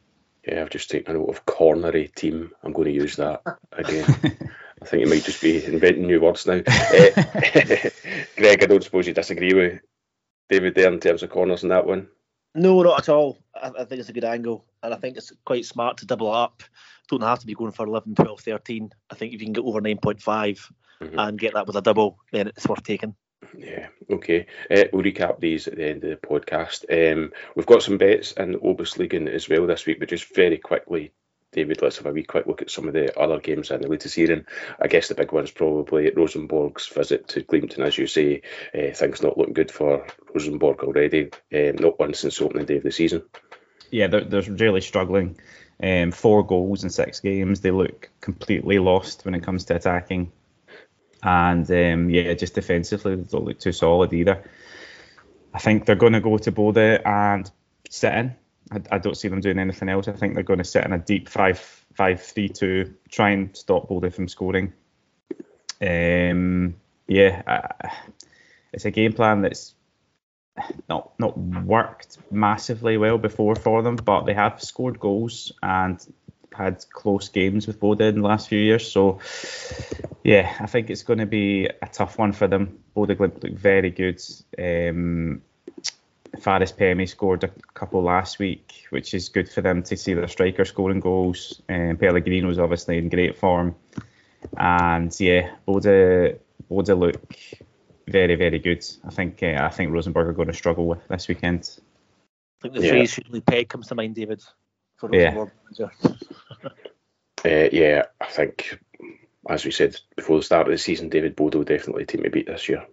Yeah, 0.48 0.62
I've 0.62 0.70
just 0.70 0.90
taken 0.90 1.16
a 1.16 1.20
note 1.20 1.30
of 1.30 1.46
cornery 1.46 2.08
team. 2.16 2.52
I'm 2.64 2.72
going 2.72 2.88
to 2.88 2.94
use 2.94 3.18
that 3.18 3.42
again. 3.74 4.06
I 4.82 4.86
think 4.86 5.04
it 5.04 5.10
might 5.10 5.24
just 5.24 5.42
be 5.42 5.64
inventing 5.66 6.08
new 6.08 6.22
words 6.22 6.48
now. 6.48 6.62
uh, 6.66 7.10
Greg, 8.38 8.64
I 8.64 8.66
don't 8.66 8.84
suppose 8.84 9.08
you 9.08 9.14
disagree 9.14 9.54
with 9.54 9.82
David 10.48 10.76
there 10.76 10.92
in 10.92 11.00
terms 11.02 11.22
of 11.22 11.30
corners 11.30 11.64
in 11.64 11.70
that 11.70 11.86
one. 11.86 12.08
No, 12.56 12.82
not 12.82 13.00
at 13.00 13.10
all. 13.10 13.40
I, 13.56 13.72
I, 13.80 13.86
think 13.86 14.00
it's 14.00 14.10
a 14.10 14.14
good 14.14 14.24
angle, 14.24 14.66
and 14.82 14.94
I 14.94 14.98
think 14.98 15.18
it's 15.18 15.32
quite 15.46 15.66
smart 15.66 15.98
to 15.98 16.06
double 16.06 16.32
up. 16.32 16.64
Don't 17.08 17.22
have 17.22 17.40
to 17.40 17.46
be 17.46 17.54
going 17.54 17.72
for 17.72 17.86
11, 17.86 18.16
12, 18.16 18.40
13. 18.40 18.90
I 19.10 19.16
think 19.16 19.34
if 19.34 19.42
you 19.42 19.48
can 19.48 19.54
get 19.54 19.64
over 19.64 19.82
9.5 19.82 20.20
mm-hmm. 21.02 21.20
and 21.20 21.40
get 21.40 21.54
that 21.54 21.68
with 21.68 21.76
a 21.76 21.82
double, 21.82 22.18
then 22.32 22.48
it's 22.48 22.68
worth 22.68 22.84
taking. 22.84 23.16
Yeah, 23.58 23.88
okay. 24.12 24.46
Uh, 24.70 24.84
we'll 24.92 25.04
recap 25.04 25.40
these 25.40 25.68
at 25.68 25.76
the 25.76 25.88
end 25.88 26.04
of 26.04 26.10
the 26.10 26.28
podcast. 26.28 26.86
Um, 26.90 27.32
we've 27.56 27.66
got 27.66 27.84
some 27.84 27.98
bets 27.98 28.34
in 28.34 28.54
the 28.54 28.60
OBOS-ligaen 28.60 29.28
as 29.28 29.48
well 29.48 29.66
this 29.66 29.86
week, 29.86 30.00
but 30.00 30.10
just 30.10 30.36
very 30.36 30.58
quickly, 30.58 31.12
David, 31.52 31.82
let's 31.82 31.98
have 31.98 32.06
a 32.06 32.12
wee 32.12 32.24
quick 32.24 32.46
look 32.46 32.62
at 32.62 32.70
some 32.70 32.88
of 32.88 32.94
the 32.94 33.18
other 33.20 33.40
games 33.40 33.72
in 33.72 33.82
the 33.82 33.88
Eliteserien. 33.88 34.46
I 34.80 34.88
guess 34.88 35.08
the 35.08 35.16
big 35.16 35.32
one's 35.32 35.50
probably 35.50 36.12
Rosenborg's 36.12 36.88
visit 36.88 37.28
to 37.30 37.42
Gleamton, 37.42 37.84
as 37.84 37.98
you 37.98 38.06
say. 38.06 38.44
Uh, 38.74 38.94
things 38.94 39.24
not 39.24 39.38
looking 39.38 39.56
good 39.56 39.72
for 39.72 40.06
Rosenborg 40.34 40.84
already, 40.84 41.32
um, 41.54 41.76
not 41.78 41.98
one 41.98 42.14
since 42.14 42.40
opening 42.40 42.66
day 42.66 42.78
of 42.78 42.84
the 42.84 42.92
season. 42.92 43.24
Yeah, 43.90 44.08
they're, 44.08 44.26
they're 44.26 44.42
really 44.44 44.82
struggling. 44.82 45.40
Um, 45.82 46.12
four 46.12 46.46
goals 46.46 46.84
in 46.84 46.92
six 46.92 47.20
games. 47.20 47.62
They 47.62 47.72
look 47.72 48.10
completely 48.22 48.78
lost 48.78 49.26
when 49.26 49.34
it 49.34 49.44
comes 49.44 49.66
to 49.66 49.76
attacking. 49.76 50.32
And 51.24 51.70
um, 51.72 52.10
yeah, 52.10 52.34
just 52.34 52.54
defensively, 52.54 53.16
they 53.16 53.24
don't 53.24 53.46
look 53.46 53.60
too 53.60 53.72
solid 53.72 54.14
either. 54.14 54.44
I 55.54 55.60
think 55.60 55.86
they're 55.86 55.96
going 55.96 56.14
to 56.14 56.22
go 56.22 56.38
to 56.38 56.52
Bodø 56.52 57.02
and 57.06 57.50
sit 57.90 58.14
in. 58.14 58.36
I, 58.72 58.82
I, 58.92 58.98
don't 59.00 59.18
see 59.18 59.28
them 59.28 59.42
doing 59.42 59.60
anything 59.60 59.90
else. 59.90 60.08
I 60.08 60.14
think 60.14 60.34
they're 60.34 60.44
going 60.44 60.60
to 60.60 60.66
sit 60.66 60.86
in 60.86 60.94
a 60.94 61.00
deep 61.00 61.30
5 61.30 61.86
5 61.94 62.22
3 62.22 62.50
2, 62.50 62.94
try 63.10 63.32
and 63.32 63.56
stop 63.56 63.90
Bodø 63.90 64.14
from 64.14 64.28
scoring. 64.28 64.74
Um, 65.82 66.76
yeah, 67.08 67.72
it's 68.74 68.86
a 68.86 68.92
game 68.92 69.14
plan 69.14 69.42
that's 69.42 69.74
not 70.90 71.14
not 71.20 71.38
worked 71.38 72.18
massively 72.32 72.98
well 72.98 73.18
before 73.18 73.56
for 73.56 73.82
them, 73.82 73.96
but 73.96 74.26
they 74.26 74.34
have 74.34 74.62
scored 74.62 75.00
goals 75.00 75.52
and 75.64 76.06
had 76.54 76.84
close 76.92 77.30
games 77.30 77.68
with 77.68 77.80
Bodø 77.80 78.10
in 78.10 78.22
the 78.22 78.28
last 78.28 78.50
few 78.50 78.60
years. 78.60 78.92
So, 78.92 79.20
yeah, 80.24 80.56
I 80.60 80.66
think 80.68 80.90
it's 80.90 81.04
going 81.04 81.20
to 81.20 81.26
be 81.26 81.66
a 81.66 81.88
tough 81.88 82.18
one 82.18 82.34
for 82.34 82.48
them. 82.48 82.80
Bodø 82.96 83.18
looked 83.20 83.44
very 83.44 83.92
good. 83.92 84.22
Um, 84.58 85.42
Faris 86.40 86.72
Pemi 86.72 87.08
scored 87.08 87.44
a 87.44 87.50
couple 87.74 88.04
last 88.04 88.40
week, 88.40 88.86
which 88.90 89.14
is 89.14 89.30
good 89.30 89.50
for 89.50 89.62
them 89.62 89.84
to 89.84 89.98
see 89.98 90.14
their 90.14 90.28
striker 90.28 90.66
scoring 90.66 91.00
goals. 91.00 91.62
Um, 91.70 91.98
Pellegrino 91.98 92.48
was 92.48 92.60
obviously 92.60 92.98
in 92.98 93.10
great 93.10 93.38
form. 93.38 93.76
And 94.58 95.18
yeah, 95.20 95.56
Bodø, 95.68 96.38
Bodø 96.70 96.98
look 96.98 97.36
very, 98.08 98.36
very 98.36 98.60
good. 98.60 98.86
I 99.06 99.10
think 99.10 99.44
uh, 99.44 99.60
I 99.62 99.70
think 99.70 99.92
Rosenborg 99.92 100.28
are 100.28 100.34
going 100.34 100.48
to 100.48 100.54
struggle 100.54 100.88
with 100.88 101.08
this 101.08 101.28
weekend. 101.28 101.70
I 102.60 102.62
think 102.62 102.74
the 102.76 102.82
yeah. 102.82 102.90
phrase 102.92 103.18
usually 103.18 103.42
peg 103.42 103.70
comes 103.70 103.88
to 103.88 103.96
mind, 103.96 104.16
David 104.16 104.42
for 104.98 105.10
yeah. 105.14 105.46
uh, 106.66 106.70
yeah, 107.46 108.04
I 108.20 108.26
think, 108.26 108.80
as 109.50 109.64
we 109.64 109.72
said 109.72 109.96
before 110.16 110.38
the 110.38 110.44
start 110.44 110.68
of 110.68 110.72
the 110.72 110.78
season, 110.78 111.10
David 111.10 111.38
Bodø 111.38 111.56
will 111.56 111.64
definitely 111.64 112.06
team 112.06 112.24
to 112.24 112.30
beat 112.30 112.48
this 112.48 112.68
year. 112.68 112.86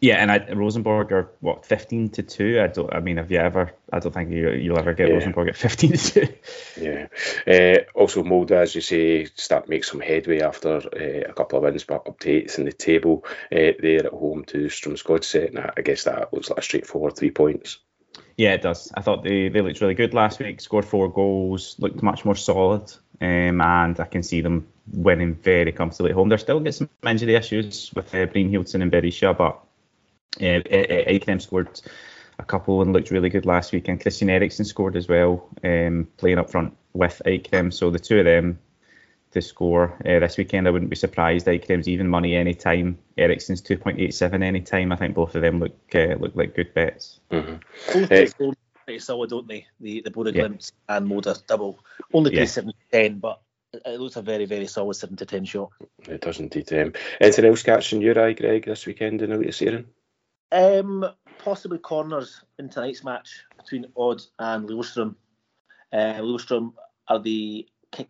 Yeah, 0.00 0.16
and 0.16 0.30
I, 0.30 0.52
Rosenborg 0.52 1.10
are 1.12 1.30
what 1.40 1.64
fifteen 1.64 2.10
to 2.10 2.22
two. 2.22 2.60
I 2.60 2.66
don't. 2.66 2.92
I 2.92 3.00
mean, 3.00 3.16
have 3.16 3.30
you 3.30 3.38
ever? 3.38 3.72
I 3.92 3.98
don't 3.98 4.12
think 4.12 4.30
you, 4.30 4.50
you'll 4.50 4.78
ever 4.78 4.92
get 4.92 5.08
yeah. 5.08 5.14
Rosenborg 5.14 5.48
at 5.48 5.56
fifteen 5.56 5.92
to 5.92 5.98
two. 5.98 6.34
Yeah. 6.78 7.06
Uh, 7.46 7.84
also, 7.98 8.22
Molde, 8.22 8.52
as 8.52 8.74
you 8.74 8.82
say, 8.82 9.24
start 9.24 9.68
make 9.68 9.84
some 9.84 10.00
headway 10.00 10.40
after 10.40 10.76
uh, 10.76 11.30
a 11.30 11.32
couple 11.32 11.58
of 11.58 11.64
wins, 11.64 11.84
but 11.84 12.04
updates 12.04 12.58
in 12.58 12.66
the 12.66 12.72
table. 12.72 13.24
Uh, 13.50 13.72
they're 13.80 14.06
at 14.06 14.12
home 14.12 14.44
to 14.46 14.66
Strømsgodset, 14.66 15.48
and 15.48 15.72
I 15.76 15.80
guess 15.80 16.04
that 16.04 16.32
looks 16.32 16.50
like 16.50 16.58
a 16.58 16.62
straightforward 16.62 17.16
three 17.16 17.30
points. 17.30 17.78
Yeah, 18.36 18.52
it 18.52 18.62
does. 18.62 18.92
I 18.94 19.00
thought 19.00 19.24
they, 19.24 19.48
they 19.48 19.62
looked 19.62 19.80
really 19.80 19.94
good 19.94 20.12
last 20.12 20.38
week, 20.38 20.60
scored 20.60 20.84
four 20.84 21.10
goals, 21.10 21.76
looked 21.78 22.02
much 22.02 22.24
more 22.24 22.36
solid, 22.36 22.92
um, 23.20 23.60
and 23.62 23.98
I 23.98 24.04
can 24.04 24.22
see 24.22 24.42
them 24.42 24.68
winning 24.92 25.34
very 25.34 25.72
comfortably 25.72 26.10
at 26.10 26.16
home. 26.16 26.28
They're 26.28 26.38
still 26.38 26.60
getting 26.60 26.72
some 26.72 26.90
injury 27.06 27.34
issues 27.34 27.92
with 27.94 28.14
uh, 28.14 28.26
Brynhildsen 28.26 28.82
and 28.82 28.92
Berisha, 28.92 29.36
but 29.36 29.62
uh, 30.38 30.62
Eikrem 30.62 31.40
scored 31.40 31.80
a 32.38 32.44
couple 32.44 32.82
and 32.82 32.92
looked 32.92 33.10
really 33.10 33.30
good 33.30 33.46
last 33.46 33.72
week, 33.72 33.88
and 33.88 34.00
Kristian 34.00 34.30
Eriksen 34.30 34.64
scored 34.64 34.96
as 34.96 35.08
well, 35.08 35.48
um, 35.64 36.08
playing 36.16 36.38
up 36.38 36.50
front 36.50 36.76
with 36.92 37.22
Eikrem. 37.24 37.72
So 37.72 37.90
the 37.90 37.98
two 37.98 38.18
of 38.18 38.24
them 38.24 38.58
to 39.32 39.42
score 39.42 39.96
uh, 40.06 40.18
this 40.20 40.38
weekend. 40.38 40.66
I 40.66 40.70
wouldn't 40.70 40.90
be 40.90 40.96
surprised. 40.96 41.46
Eikrem's 41.46 41.88
even 41.88 42.08
money 42.08 42.34
anytime. 42.34 42.98
Eriksen's 43.18 43.62
2.87 43.62 44.42
anytime. 44.42 44.92
I 44.92 44.96
think 44.96 45.14
both 45.14 45.34
of 45.34 45.42
them 45.42 45.60
look 45.60 45.76
uh, 45.94 46.14
look 46.18 46.34
like 46.34 46.54
good 46.54 46.72
bets. 46.74 47.20
Mm-hmm. 47.30 48.08
Both 48.08 48.40
uh, 48.40 48.52
pretty 48.84 49.00
solid, 49.00 49.30
don't 49.30 49.46
they? 49.46 49.66
The 49.80 50.02
the 50.02 50.10
Bodø 50.10 50.34
yeah. 50.34 50.48
and 50.88 51.06
Molde 51.06 51.46
double. 51.46 51.78
Only 52.12 52.30
pay 52.30 52.40
yeah. 52.40 52.44
7 52.46 52.70
to 52.70 52.74
10, 52.92 53.18
but 53.18 53.40
it 53.72 54.00
looks 54.00 54.16
a 54.16 54.22
very, 54.22 54.46
very 54.46 54.66
solid 54.66 54.94
7 54.94 55.16
to 55.16 55.26
10 55.26 55.44
shot. 55.44 55.70
It 56.08 56.20
does 56.22 56.40
indeed. 56.40 56.72
Um, 56.72 56.92
anything 57.20 57.44
else 57.44 57.62
catching 57.62 58.00
your 58.00 58.18
eye, 58.18 58.32
Greg, 58.32 58.64
this 58.64 58.86
weekend 58.86 59.22
in 59.22 59.38
the 59.38 59.52
season? 59.52 59.86
Um, 60.52 61.04
possibly 61.38 61.78
corners 61.78 62.42
in 62.58 62.68
tonight's 62.68 63.04
match 63.04 63.44
between 63.56 63.86
Odd 63.96 64.22
and 64.38 64.68
Lillestrøm. 64.68 65.14
Uh, 65.92 66.80
are 67.08 67.20
the 67.20 67.66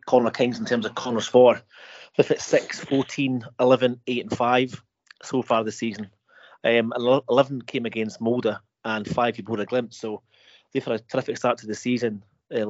corner 0.06 0.30
kings 0.30 0.58
in 0.58 0.64
terms 0.64 0.87
of 0.87 0.94
corners 0.94 1.26
for. 1.26 1.61
With 2.16 2.30
it 2.30 2.40
6, 2.40 2.80
14, 2.80 3.44
11, 3.61 4.00
8, 4.06 4.22
and 4.22 4.37
5 4.37 4.82
so 5.22 5.42
far 5.42 5.64
this 5.64 5.78
season. 5.78 6.11
Um, 6.64 6.92
11 6.96 7.62
came 7.62 7.87
against 7.87 8.20
Molde 8.20 8.58
and 8.84 9.06
5 9.06 9.37
Bodø 9.37 9.66
Glimt. 9.66 9.94
So 9.94 10.22
they've 10.72 10.84
had 10.84 11.00
a 11.00 11.04
terrific 11.04 11.37
start 11.37 11.58
to 11.58 11.66
the 11.66 11.75
season, 11.75 12.22
uh. 12.54 12.64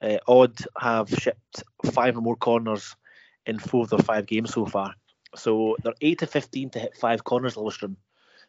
Uh, 0.00 0.18
Odd 0.28 0.56
have 0.78 1.08
shipped 1.10 1.62
five 1.92 2.16
or 2.16 2.20
more 2.20 2.36
corners 2.36 2.94
in 3.46 3.58
four 3.58 3.82
of 3.82 3.90
their 3.90 3.98
five 3.98 4.26
games 4.26 4.52
so 4.52 4.66
far. 4.66 4.94
So 5.34 5.76
they're 5.82 5.94
8 6.00 6.18
to 6.20 6.26
15 6.26 6.70
to 6.70 6.78
hit 6.78 6.96
five 6.96 7.24
corners, 7.24 7.54
Lillestrøm. 7.54 7.96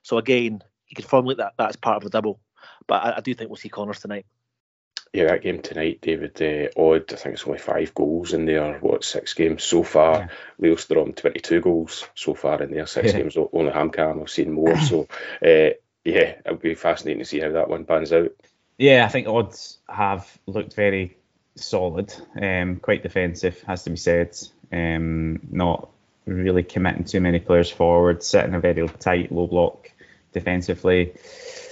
So 0.03 0.17
again, 0.17 0.61
you 0.87 0.95
could 0.95 1.05
formulate 1.05 1.37
that 1.37 1.53
that's 1.57 1.75
part 1.75 1.97
of 1.97 2.03
the 2.03 2.09
double. 2.09 2.39
But 2.87 3.03
I, 3.03 3.17
I 3.17 3.21
do 3.21 3.33
think 3.33 3.49
we'll 3.49 3.57
see 3.57 3.69
Connors 3.69 3.99
tonight 3.99 4.25
yeah, 5.13 5.25
that 5.25 5.41
game 5.41 5.61
tonight, 5.61 5.99
David, 6.01 6.41
uh, 6.41 6.79
odd. 6.79 7.11
I 7.11 7.15
think 7.15 7.33
it's 7.33 7.45
only 7.45 7.59
five 7.59 7.93
goals 7.93 8.33
in 8.33 8.45
there. 8.45 8.77
What 8.79 9.03
six 9.03 9.33
games 9.33 9.63
so 9.63 9.83
far? 9.83 10.29
Yeah. 10.59 10.69
Lillestrøm 10.69 11.15
twenty 11.15 11.39
two 11.39 11.61
goals 11.61 12.07
so 12.15 12.33
far 12.33 12.61
in 12.61 12.71
their 12.71 12.85
six 12.85 13.13
yeah. 13.13 13.19
games. 13.19 13.37
Only 13.37 13.71
HamKam 13.71 14.21
I've 14.21 14.29
seen 14.29 14.51
more. 14.51 14.77
so 14.79 15.07
uh, 15.45 15.73
yeah, 16.03 16.35
it'll 16.45 16.57
be 16.57 16.75
fascinating 16.75 17.19
to 17.19 17.25
see 17.25 17.39
how 17.39 17.51
that 17.51 17.69
one 17.69 17.85
pans 17.85 18.13
out. 18.13 18.31
Yeah, 18.77 19.05
I 19.05 19.09
think 19.09 19.27
odds 19.27 19.79
have 19.89 20.27
looked 20.45 20.75
very 20.75 21.17
solid, 21.55 22.13
um, 22.39 22.77
quite 22.77 23.01
defensive, 23.01 23.61
has 23.63 23.83
to 23.83 23.89
be 23.89 23.97
said. 23.97 24.37
Um, 24.71 25.39
not 25.49 25.89
really 26.27 26.63
committing 26.63 27.05
too 27.05 27.21
many 27.21 27.39
players 27.39 27.71
forward, 27.71 28.21
sitting 28.21 28.53
a 28.53 28.59
very 28.59 28.87
tight 28.87 29.31
low 29.31 29.47
block 29.47 29.91
defensively. 30.33 31.13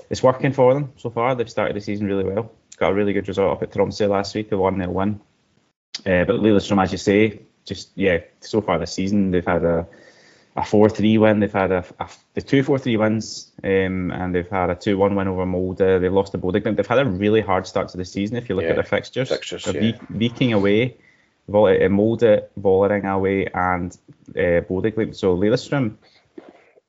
It's 0.10 0.24
working 0.24 0.54
for 0.54 0.74
them 0.74 0.94
so 0.98 1.10
far. 1.10 1.36
They've 1.36 1.50
started 1.50 1.76
the 1.76 1.82
season 1.82 2.08
really 2.08 2.24
well 2.24 2.52
got 2.78 2.92
a 2.92 2.94
really 2.94 3.14
good 3.14 3.28
result 3.28 3.52
up 3.52 3.64
at 3.64 3.72
Tromsø 3.72 4.10
last 4.10 4.36
week, 4.36 4.52
a 4.52 4.58
1 4.58 4.78
0 4.78 4.90
win. 4.90 5.20
Uh, 6.00 6.26
but 6.26 6.36
Lillestrøm, 6.42 6.82
as 6.82 6.92
you 6.92 6.98
say, 6.98 7.42
just, 7.64 7.90
yeah, 7.96 8.20
so 8.42 8.62
far 8.62 8.80
this 8.80 8.94
season, 8.94 9.32
they've 9.32 9.46
had 9.46 9.64
a 9.64 9.88
a 10.58 10.64
4 10.64 10.90
3 10.90 11.18
win. 11.18 11.40
They've 11.42 11.52
had 11.52 11.72
a, 11.72 11.84
a 12.00 12.10
the 12.34 12.42
two 12.42 12.64
4 12.64 12.80
3 12.80 12.98
wins, 12.98 13.52
um, 13.64 14.12
and 14.12 14.34
they've 14.34 14.50
had 14.50 14.70
a 14.70 14.76
2 14.76 14.98
1 14.98 15.16
win 15.16 15.28
over 15.28 15.46
Molde. 15.46 16.00
They've 16.00 16.14
lost 16.14 16.32
to 16.32 16.38
Bodø. 16.38 16.76
They've 16.76 16.88
had 16.88 17.00
a 17.00 17.06
really 17.06 17.42
hard 17.42 17.68
start 17.68 17.90
to 17.90 17.98
the 17.98 18.06
season 18.06 18.38
if 18.38 18.48
you 18.48 18.56
look 18.56 18.64
yeah, 18.64 18.72
at 18.72 18.76
their 18.76 18.84
fixtures. 18.84 19.30
fixtures 19.30 19.66
yeah. 19.66 19.98
Viking 20.10 20.54
away, 20.54 20.98
Vol- 21.48 21.86
uh, 21.86 21.90
Molde, 21.90 22.50
Vålerenga 22.56 23.14
away, 23.14 23.48
and 23.54 23.98
uh, 24.30 24.62
Bodø. 24.68 25.14
So 25.14 25.36
Lillestrøm 25.36 25.98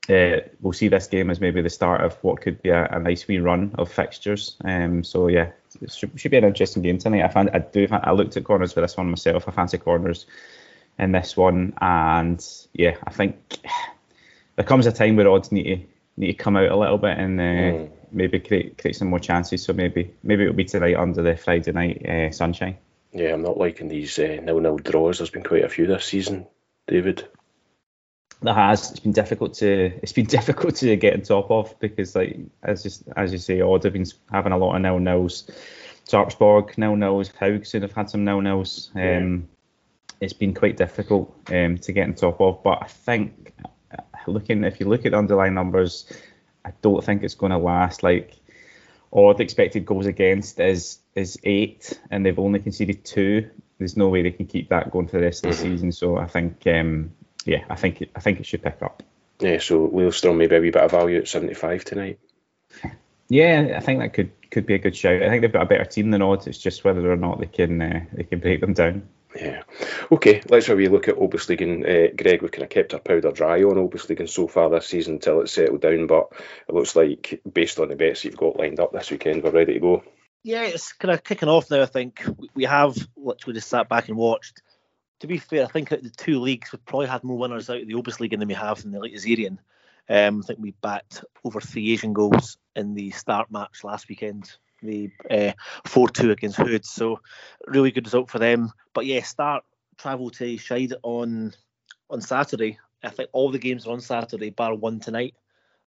uh, 0.09 0.39
we'll 0.61 0.73
see 0.73 0.87
this 0.87 1.07
game 1.07 1.29
as 1.29 1.41
maybe 1.41 1.61
the 1.61 1.69
start 1.69 2.01
of 2.01 2.17
what 2.23 2.41
could 2.41 2.61
be 2.61 2.69
a, 2.69 2.85
a 2.85 2.99
nice 2.99 3.27
wee 3.27 3.39
run 3.39 3.75
of 3.77 3.91
fixtures. 3.91 4.55
Um, 4.63 5.03
so 5.03 5.27
yeah, 5.27 5.51
it 5.81 5.91
should, 5.91 6.17
should, 6.17 6.31
be 6.31 6.37
an 6.37 6.45
interesting 6.45 6.81
game 6.81 6.97
tonight. 6.97 7.23
I, 7.23 7.27
fan, 7.27 7.49
I 7.53 7.59
do. 7.59 7.87
I 7.91 8.11
looked 8.11 8.37
at 8.37 8.45
corners 8.45 8.73
for 8.73 8.81
this 8.81 8.95
one 8.95 9.09
myself. 9.09 9.47
I 9.47 9.51
fancy 9.51 9.77
corners 9.77 10.25
in 10.97 11.11
this 11.11 11.35
one, 11.35 11.73
and 11.81 12.45
yeah, 12.73 12.95
I 13.03 13.11
think 13.11 13.59
there 14.55 14.65
comes 14.65 14.87
a 14.87 14.91
time 14.93 15.17
where 15.17 15.29
odds 15.29 15.51
need 15.51 15.63
to 15.63 15.85
need 16.15 16.27
to 16.27 16.33
come 16.33 16.55
out 16.55 16.71
a 16.71 16.77
little 16.77 16.97
bit 16.97 17.17
and 17.17 17.39
uh, 17.39 17.43
mm. 17.43 17.91
maybe 18.11 18.39
create 18.39 18.77
create 18.77 18.95
some 18.95 19.09
more 19.09 19.19
chances. 19.19 19.63
So 19.63 19.73
maybe 19.73 20.13
maybe 20.23 20.43
it'll 20.43 20.55
be 20.55 20.63
tonight 20.63 20.95
under 20.95 21.21
the 21.21 21.35
Friday 21.35 21.73
night 21.73 22.05
uh, 22.05 22.31
sunshine. 22.31 22.77
Yeah, 23.11 23.33
I'm 23.33 23.41
not 23.41 23.57
liking 23.57 23.87
these 23.87 24.19
uh, 24.19 24.39
nil-nil 24.43 24.77
draws. 24.77 25.17
There's 25.17 25.29
been 25.29 25.43
quite 25.43 25.63
a 25.63 25.69
few 25.69 25.87
this 25.87 26.05
season, 26.05 26.47
David 26.87 27.27
that 28.41 28.55
has 28.55 28.91
it's 28.91 28.99
been 28.99 29.13
difficult 29.13 29.55
to 29.55 29.91
it's 30.01 30.11
been 30.11 30.25
difficult 30.37 30.75
to 30.75 30.95
get 30.95 31.13
on 31.13 31.21
top 31.21 31.49
of 31.49 31.79
because 31.79 32.15
like 32.15 32.37
as 32.63 32.83
just 32.83 33.03
as 33.15 33.31
you 33.31 33.37
say, 33.37 33.61
Odd 33.61 33.83
have 33.83 33.93
been 33.93 34.05
having 34.31 34.51
a 34.51 34.57
lot 34.57 34.75
of 34.75 34.81
nil 34.81 34.99
nils. 34.99 35.49
Sarpsborg 36.07 36.77
nil 36.77 36.95
nils, 36.95 37.29
Haugesund 37.29 37.81
have 37.81 37.93
had 37.93 38.09
some 38.09 38.23
nil 38.23 38.41
nils. 38.41 38.91
Um, 38.95 39.01
yeah. 39.01 39.37
It's 40.19 40.33
been 40.33 40.53
quite 40.53 40.77
difficult 40.77 41.35
um, 41.51 41.77
to 41.79 41.91
get 41.91 42.07
on 42.07 42.15
top 42.15 42.41
of, 42.41 42.63
but 42.63 42.79
I 42.81 42.87
think 42.87 43.53
looking 44.25 44.63
if 44.63 44.79
you 44.79 44.87
look 44.87 45.05
at 45.05 45.11
the 45.11 45.17
underlying 45.17 45.53
numbers, 45.53 46.11
I 46.65 46.71
don't 46.81 47.03
think 47.03 47.23
it's 47.23 47.35
going 47.35 47.51
to 47.51 47.57
last. 47.57 48.03
Like 48.03 48.33
Odd 49.11 49.41
expected 49.41 49.85
goals 49.85 50.05
against 50.05 50.59
is 50.59 50.99
is 51.17 51.39
eight, 51.43 51.99
and 52.11 52.25
they've 52.25 52.39
only 52.39 52.59
conceded 52.59 53.03
two. 53.03 53.49
There's 53.77 53.97
no 53.97 54.09
way 54.09 54.21
they 54.21 54.31
can 54.31 54.45
keep 54.45 54.69
that 54.69 54.91
going 54.91 55.07
for 55.07 55.17
the 55.17 55.23
rest 55.23 55.45
of 55.45 55.51
the 55.51 55.57
mm-hmm. 55.57 55.73
season. 55.73 55.91
So 55.91 56.17
I 56.17 56.27
think 56.27 56.65
um, 56.67 57.11
yeah, 57.45 57.63
I 57.69 57.75
think 57.75 58.01
it, 58.01 58.11
I 58.15 58.19
think 58.19 58.39
it 58.39 58.45
should 58.45 58.63
pick 58.63 58.81
up. 58.81 59.03
Yeah, 59.39 59.59
so 59.59 59.87
Lillestrøm 59.87 60.37
maybe 60.37 60.55
a 60.55 60.61
wee 60.61 60.71
bit 60.71 60.83
of 60.83 60.91
value 60.91 61.19
at 61.19 61.27
75 61.27 61.85
tonight. 61.85 62.19
Yeah, 63.29 63.73
I 63.75 63.79
think 63.81 63.99
that 63.99 64.13
could 64.13 64.31
could 64.49 64.65
be 64.65 64.75
a 64.75 64.79
good 64.79 64.95
shout. 64.95 65.21
I 65.21 65.29
think 65.29 65.41
they've 65.41 65.51
got 65.51 65.63
a 65.63 65.65
better 65.65 65.85
team 65.85 66.11
than 66.11 66.21
odds. 66.21 66.47
It's 66.47 66.57
just 66.57 66.83
whether 66.83 67.11
or 67.11 67.17
not 67.17 67.39
they 67.39 67.47
can 67.47 67.81
uh, 67.81 68.05
they 68.13 68.23
can 68.23 68.39
break 68.39 68.61
them 68.61 68.73
down. 68.73 69.07
Yeah. 69.35 69.63
Okay, 70.11 70.41
let's 70.49 70.67
have 70.67 70.79
a 70.79 70.87
look 70.87 71.09
at 71.09 71.17
OBOS-ligaen. 71.17 71.83
Uh, 71.83 72.15
Greg, 72.15 72.41
we've 72.41 72.51
kind 72.51 72.63
of 72.63 72.69
kept 72.69 72.93
our 72.93 72.99
powder 72.99 73.31
dry 73.31 73.61
on 73.63 73.75
OBOS-ligaen 73.75 74.29
so 74.29 74.47
far 74.47 74.69
this 74.69 74.87
season 74.87 75.15
until 75.15 75.41
it's 75.41 75.51
settled 75.51 75.81
down, 75.81 76.07
but 76.07 76.31
it 76.67 76.73
looks 76.73 76.95
like 76.95 77.41
based 77.51 77.79
on 77.79 77.89
the 77.89 77.95
bets 77.95 78.23
you've 78.23 78.37
got 78.37 78.57
lined 78.57 78.79
up 78.79 78.93
this 78.93 79.11
weekend, 79.11 79.43
we're 79.43 79.51
ready 79.51 79.73
to 79.73 79.79
go. 79.79 80.03
Yeah, 80.47 80.63
it's 80.63 80.93
kind 80.93 81.13
of 81.13 81.23
kicking 81.23 81.49
off 81.49 81.69
now. 81.69 81.81
I 81.81 81.85
think 81.85 82.23
we 82.55 82.63
have 82.63 82.95
literally 83.15 83.55
just 83.55 83.69
sat 83.69 83.89
back 83.89 84.07
and 84.07 84.17
watched 84.17 84.61
to 85.19 85.27
be 85.27 85.37
fair, 85.37 85.63
I 85.63 85.67
think 85.67 85.89
the 85.89 86.11
two 86.15 86.39
leagues 86.39 86.71
we've 86.71 86.85
probably 86.85 87.07
had 87.07 87.23
more 87.23 87.37
winners 87.37 87.69
out 87.69 87.81
of 87.81 87.87
the 87.87 87.95
OBOS-ligaen 87.95 88.39
than 88.39 88.47
we 88.47 88.53
have 88.53 88.83
in 88.83 88.91
the 88.91 88.99
Eliteserien. 88.99 89.57
Um, 90.09 90.41
I 90.43 90.45
think 90.45 90.59
we 90.59 90.71
backed 90.81 91.25
over 91.43 91.59
three 91.59 91.91
Asian 91.91 92.13
goals 92.13 92.57
in 92.75 92.93
the 92.93 93.11
start 93.11 93.51
match 93.51 93.83
last 93.83 94.07
weekend, 94.07 94.51
the 94.81 95.09
uh, 95.29 95.51
4 95.85 96.09
2 96.09 96.31
against 96.31 96.57
Hødd. 96.57 96.85
So, 96.85 97.19
really 97.65 97.91
good 97.91 98.05
result 98.05 98.29
for 98.29 98.39
them. 98.39 98.71
But 98.93 99.05
yeah, 99.05 99.23
start 99.23 99.63
travel 99.97 100.29
to 100.29 100.55
Skeid 100.55 100.93
on 101.03 101.53
on 102.09 102.21
Saturday. 102.21 102.79
I 103.03 103.09
think 103.09 103.29
all 103.33 103.51
the 103.51 103.59
games 103.59 103.85
are 103.85 103.91
on 103.91 104.01
Saturday, 104.01 104.51
bar 104.51 104.75
one 104.75 104.99
tonight. 104.99 105.35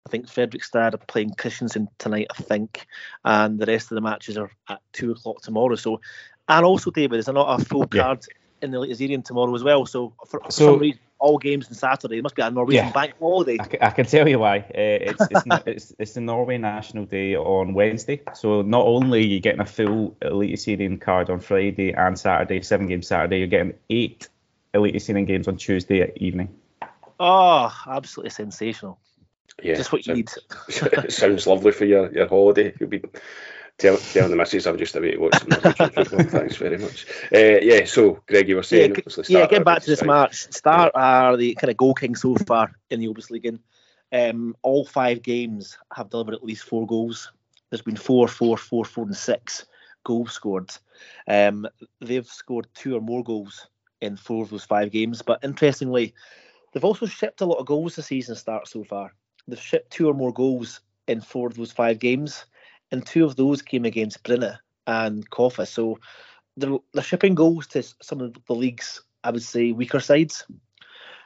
I 0.06 0.10
think 0.10 0.28
Fredrikstad 0.28 0.94
are 0.94 0.98
playing 0.98 1.32
Kristiansund 1.32 1.88
tonight, 1.98 2.28
I 2.32 2.42
think, 2.42 2.88
and 3.24 3.60
the 3.60 3.66
rest 3.66 3.92
of 3.92 3.96
the 3.96 4.02
matches 4.02 4.38
are 4.38 4.52
at 4.68 4.80
two 4.94 5.12
o'clock 5.12 5.42
tomorrow. 5.42 5.76
So, 5.76 6.02
and 6.48 6.66
also, 6.66 6.90
David, 6.90 7.18
there's 7.18 7.28
not 7.28 7.60
a 7.60 7.64
full 7.64 7.88
card 7.88 8.26
in 8.62 8.72
the 8.72 8.78
Eliteserien 8.78 9.24
tomorrow 9.24 9.54
as 9.56 9.64
well. 9.64 9.86
So 9.86 10.14
for, 10.28 10.40
for 10.40 10.52
so, 10.52 10.66
some 10.74 10.80
reason, 10.80 11.00
all 11.20 11.38
games 11.38 11.68
on 11.68 11.74
Saturday. 11.74 12.18
It 12.18 12.24
must 12.24 12.36
be 12.36 12.42
a 12.42 12.50
Norwegian 12.50 12.86
yeah, 12.86 12.92
bank 12.92 13.14
holiday. 13.20 13.58
I, 13.60 13.88
I, 13.88 13.90
can 13.92 14.06
tell 14.06 14.28
you 14.28 14.40
why. 14.40 14.60
Uh, 14.60 14.64
it's 14.74 15.28
it's, 15.30 15.46
not, 15.46 15.68
it's 15.68 15.94
it's 16.00 16.14
the 16.14 16.22
Norway 16.22 16.58
National 16.58 17.06
Day 17.06 17.36
on 17.36 17.74
Wednesday. 17.74 18.22
So 18.34 18.62
not 18.62 18.86
only 18.86 19.20
are 19.20 19.28
you 19.28 19.40
getting 19.40 19.62
a 19.62 19.66
full 19.66 20.16
Eliteserien 20.22 21.00
card 21.00 21.30
on 21.30 21.40
Friday 21.40 21.92
and 21.92 22.18
Saturday, 22.18 22.62
seven 22.62 22.88
games 22.88 23.08
Saturday, 23.08 23.40
you're 23.40 23.48
getting 23.48 23.74
eight 23.90 24.30
Eliteserien 24.74 25.28
games 25.28 25.48
on 25.48 25.58
Tuesday 25.58 26.12
evening. 26.16 26.56
Oh, 27.20 27.74
absolutely 27.86 28.30
sensational. 28.30 28.98
Yeah, 29.64 29.76
just 29.76 29.92
what 29.92 30.06
you 30.06 30.16
need. 30.16 30.30
It 30.68 31.12
sounds 31.12 31.48
lovely 31.48 31.72
for 31.72 31.86
your, 31.86 32.12
your 32.12 32.28
holiday. 32.28 32.74
You'll 32.80 32.90
be 32.90 33.02
tell, 33.78 33.98
tell 33.98 34.30
the 34.30 34.36
missus 34.36 34.68
I'm 34.68 34.78
just 34.78 34.96
away 34.96 35.12
to 35.12 35.18
watch 35.18 35.40
some 35.40 35.50
football. 35.50 36.20
Thanks 36.24 36.56
very 36.58 36.78
much. 36.78 37.06
Uh, 37.34 37.60
yeah, 37.62 37.86
so 37.86 38.22
Greg, 38.28 38.48
you 38.48 38.58
were 38.58 38.64
saying. 38.64 38.96
Yeah, 38.96 39.24
yeah 39.28 39.48
getting 39.48 39.64
back 39.64 39.82
to 39.82 39.90
this 39.90 40.04
match. 40.04 40.52
Start 40.54 40.92
are 40.96 41.38
the 41.38 41.56
kind 41.56 41.72
of 41.72 41.78
goal 41.78 41.94
king 41.94 42.16
so 42.16 42.36
far 42.36 42.72
in 42.90 43.00
the 43.00 43.08
OBOS-ligaen. 43.08 43.60
Um, 44.12 44.56
all 44.62 44.86
five 44.86 45.22
games 45.22 45.78
have 45.94 46.10
delivered 46.10 46.34
at 46.34 46.44
least 46.44 46.64
four 46.64 46.86
goals. 46.88 47.32
There's 47.70 47.82
been 47.82 47.96
four, 47.96 48.28
four, 48.28 48.58
four, 48.58 48.86
four, 48.86 49.06
and 49.06 49.16
six 49.16 49.66
goals 50.04 50.34
scored. 50.34 50.72
Um, 51.28 51.68
they've 52.02 52.26
scored 52.26 52.68
two 52.74 52.96
or 52.96 53.02
more 53.02 53.24
goals 53.24 53.68
in 54.02 54.18
four 54.18 54.44
of 54.44 54.50
those 54.50 54.66
five 54.66 54.92
games. 54.92 55.22
But 55.22 55.44
interestingly, 55.44 56.14
they've 56.74 56.84
also 56.84 57.06
shipped 57.06 57.42
a 57.42 57.46
lot 57.46 57.60
of 57.60 57.68
goals 57.68 57.96
this 57.96 58.08
season 58.08 58.36
start 58.36 58.68
so 58.68 58.84
far. 58.84 59.14
They've 59.48 59.60
shipped 59.60 59.92
two 59.92 60.08
or 60.10 60.14
more 60.14 60.34
goals 60.34 60.82
in 61.08 61.22
four 61.22 61.48
of 61.48 61.56
those 61.56 61.72
five 61.72 62.00
games 62.00 62.46
and 62.92 63.06
two 63.06 63.26
of 63.26 63.36
those 63.36 63.62
came 63.62 63.86
against 63.86 64.24
Bryne 64.24 64.58
and 64.88 65.30
Koffa. 65.30 65.68
So 65.68 66.00
they're, 66.58 66.78
they're 66.94 67.04
shipping 67.04 67.36
goals 67.36 67.68
to 67.68 67.84
some 68.02 68.22
of 68.22 68.36
the 68.48 68.56
league's, 68.56 69.02
I 69.24 69.32
would 69.32 69.44
say, 69.44 69.72
weaker 69.72 70.00
sides. 70.00 70.46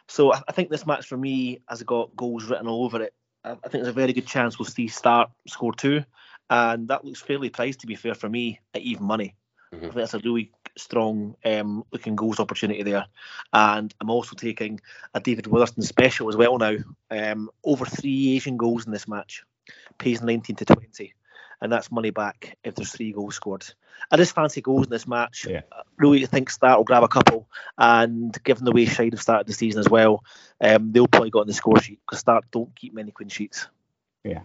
So 0.08 0.34
I, 0.34 0.42
I 0.48 0.52
think 0.52 0.70
this 0.70 0.86
match 0.86 1.08
for 1.08 1.18
me 1.18 1.62
has 1.68 1.84
got 1.84 2.16
goals 2.16 2.46
written 2.46 2.68
all 2.68 2.86
over 2.86 3.02
it. 3.02 3.14
I, 3.44 3.52
I 3.52 3.56
think 3.56 3.84
there's 3.84 3.88
a 3.88 3.94
very 3.94 4.14
good 4.14 4.28
chance 4.28 4.60
we'll 4.60 4.66
see 4.66 4.88
Start 4.88 5.30
score 5.48 5.74
two, 5.74 6.04
and 6.50 6.88
that 6.90 7.06
looks 7.06 7.22
fairly 7.22 7.50
priced 7.50 7.82
to 7.82 7.88
be 7.88 7.96
fair 7.96 8.16
for 8.16 8.30
me 8.30 8.60
at 8.74 8.82
even 8.82 9.06
money. 9.06 9.36
Mm-hmm. 9.74 9.86
I 9.86 9.88
think 9.88 9.96
that's 9.96 10.14
a 10.14 10.20
really 10.20 10.52
strong 10.78 11.36
um, 11.46 11.84
looking 11.92 12.16
goals 12.16 12.40
opportunity 12.40 12.84
there. 12.84 13.06
And 13.52 13.94
I'm 14.00 14.10
also 14.10 14.36
taking 14.36 14.80
a 15.14 15.20
David 15.20 15.48
Witherspoon 15.48 15.84
special 15.84 16.30
as 16.30 16.36
well 16.36 16.58
now. 16.58 16.78
Um, 17.10 17.50
over 17.64 17.86
three 17.86 18.36
Asian 18.36 18.58
goals 18.58 18.86
in 18.86 18.92
this 18.92 19.08
match, 19.08 19.44
pays 19.98 20.22
19 20.22 20.56
to 20.58 20.66
20 20.66 21.14
and 21.64 21.72
that's 21.72 21.92
money 21.92 22.10
back 22.10 22.58
if 22.66 22.76
there's 22.76 22.92
three 22.92 23.14
goals 23.14 23.36
scored. 23.36 23.66
I 24.12 24.18
just 24.18 24.36
fancy 24.36 24.62
goals 24.62 24.86
in 24.86 24.92
this 24.92 25.08
match. 25.08 25.48
Yeah. 25.50 25.62
really 25.98 26.26
think 26.26 26.50
Start 26.50 26.78
will 26.78 26.84
grab 26.84 27.04
a 27.04 27.08
couple, 27.08 27.48
and 27.78 28.38
given 28.44 28.66
the 28.66 28.74
way 28.74 28.86
Skeid 28.86 29.14
have 29.14 29.22
started 29.22 29.48
the 29.48 29.54
season 29.54 29.80
as 29.80 29.88
well, 29.88 30.26
um, 30.60 30.92
they'll 30.92 31.08
probably 31.08 31.30
got 31.30 31.42
on 31.42 31.48
the 31.48 31.54
score 31.54 31.80
sheet 31.80 32.02
because 32.06 32.20
Start 32.20 32.44
don't 32.52 32.76
keep 32.76 32.94
many 32.94 33.12
clean 33.12 33.30
sheets. 33.30 33.68
Yeah, 34.26 34.42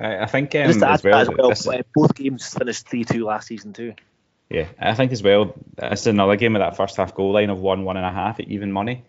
I, 0.00 0.18
I 0.18 0.26
think 0.26 0.56
um, 0.56 0.62
as 0.62 1.04
well, 1.04 1.14
as 1.14 1.28
well 1.30 1.50
this, 1.50 1.68
both 1.94 2.14
games 2.16 2.52
finished 2.52 2.88
three 2.88 3.04
two 3.04 3.24
last 3.24 3.46
season 3.46 3.72
too. 3.72 3.94
Yeah, 4.48 4.68
I 4.78 4.94
think 4.94 5.12
as 5.12 5.22
well. 5.22 5.54
It's 5.78 6.06
another 6.06 6.36
game 6.36 6.52
with 6.52 6.62
that 6.62 6.76
first 6.76 6.96
half 6.96 7.14
goal 7.14 7.32
line 7.32 7.50
of 7.50 7.60
one 7.60 7.84
one 7.84 7.96
and 7.96 8.06
a 8.06 8.12
half 8.12 8.38
at 8.38 8.48
even 8.48 8.72
money. 8.72 9.04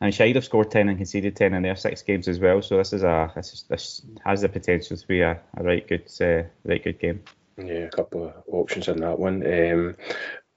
And 0.00 0.12
Skeid 0.12 0.34
have 0.36 0.44
scored 0.44 0.70
10 0.70 0.88
and 0.88 0.98
conceded 0.98 1.34
10 1.34 1.54
in 1.54 1.62
their 1.62 1.74
six 1.76 2.02
games 2.02 2.28
as 2.28 2.38
well. 2.38 2.62
So 2.62 2.76
this 2.76 2.92
is 2.92 3.02
a 3.02 3.32
this, 3.34 3.52
is, 3.52 3.62
this 3.62 4.02
has 4.24 4.42
the 4.42 4.48
potential 4.48 4.96
to 4.96 5.06
be 5.06 5.22
a, 5.22 5.40
a 5.56 5.62
right 5.62 5.86
good 5.86 6.04
uh, 6.20 6.48
right 6.64 6.82
good 6.82 7.00
game. 7.00 7.22
Yeah, 7.56 7.84
a 7.84 7.90
couple 7.90 8.26
of 8.26 8.34
options 8.48 8.88
in 8.88 9.00
that 9.00 9.18
one. 9.18 9.42
Um, 9.46 9.96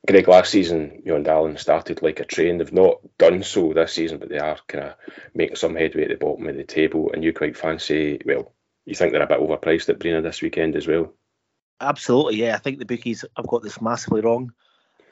Greg, 0.08 0.28
last 0.28 0.52
season, 0.52 1.02
Mjøndalen 1.06 1.60
started 1.60 2.02
like 2.02 2.20
a 2.20 2.26
train. 2.26 2.58
They've 2.58 2.74
not 2.74 3.00
done 3.18 3.44
so 3.44 3.74
this 3.74 3.94
season, 3.94 4.18
but 4.18 4.30
they 4.30 4.40
are 4.40 4.58
kind 4.68 4.86
of 4.86 4.96
making 5.34 5.58
some 5.58 5.76
headway 5.76 6.04
at 6.04 6.10
the 6.10 6.16
bottom 6.16 6.48
of 6.48 6.56
the 6.56 6.64
table. 6.64 7.12
And 7.14 7.24
you 7.24 7.34
quite 7.34 7.58
fancy, 7.58 8.22
well, 8.26 8.54
you 8.86 8.96
think 8.96 9.12
they're 9.12 9.22
a 9.22 9.28
bit 9.28 9.40
overpriced 9.40 9.90
at 9.90 10.00
Bryne 10.00 10.24
this 10.24 10.42
weekend 10.42 10.76
as 10.76 10.88
well? 10.88 11.14
Absolutely, 11.82 12.36
yeah. 12.36 12.56
I 12.56 12.58
think 12.58 12.80
the 12.80 12.86
bookies 12.86 13.24
have 13.36 13.48
got 13.48 13.64
this 13.64 13.82
massively 13.82 14.22
wrong 14.22 14.52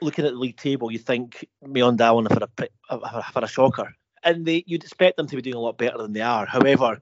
looking 0.01 0.25
at 0.25 0.33
the 0.33 0.39
league 0.39 0.57
table, 0.57 0.91
you 0.91 0.99
think 0.99 1.47
Mjøndalen 1.65 2.27
for 2.31 2.67
a 2.89 3.31
for 3.31 3.43
a 3.43 3.47
shocker, 3.47 3.95
and 4.23 4.45
they 4.45 4.63
you'd 4.67 4.83
expect 4.83 5.17
them 5.17 5.27
to 5.27 5.35
be 5.35 5.41
doing 5.41 5.55
a 5.55 5.59
lot 5.59 5.77
better 5.77 5.97
than 5.97 6.13
they 6.13 6.21
are. 6.21 6.45
However, 6.45 7.01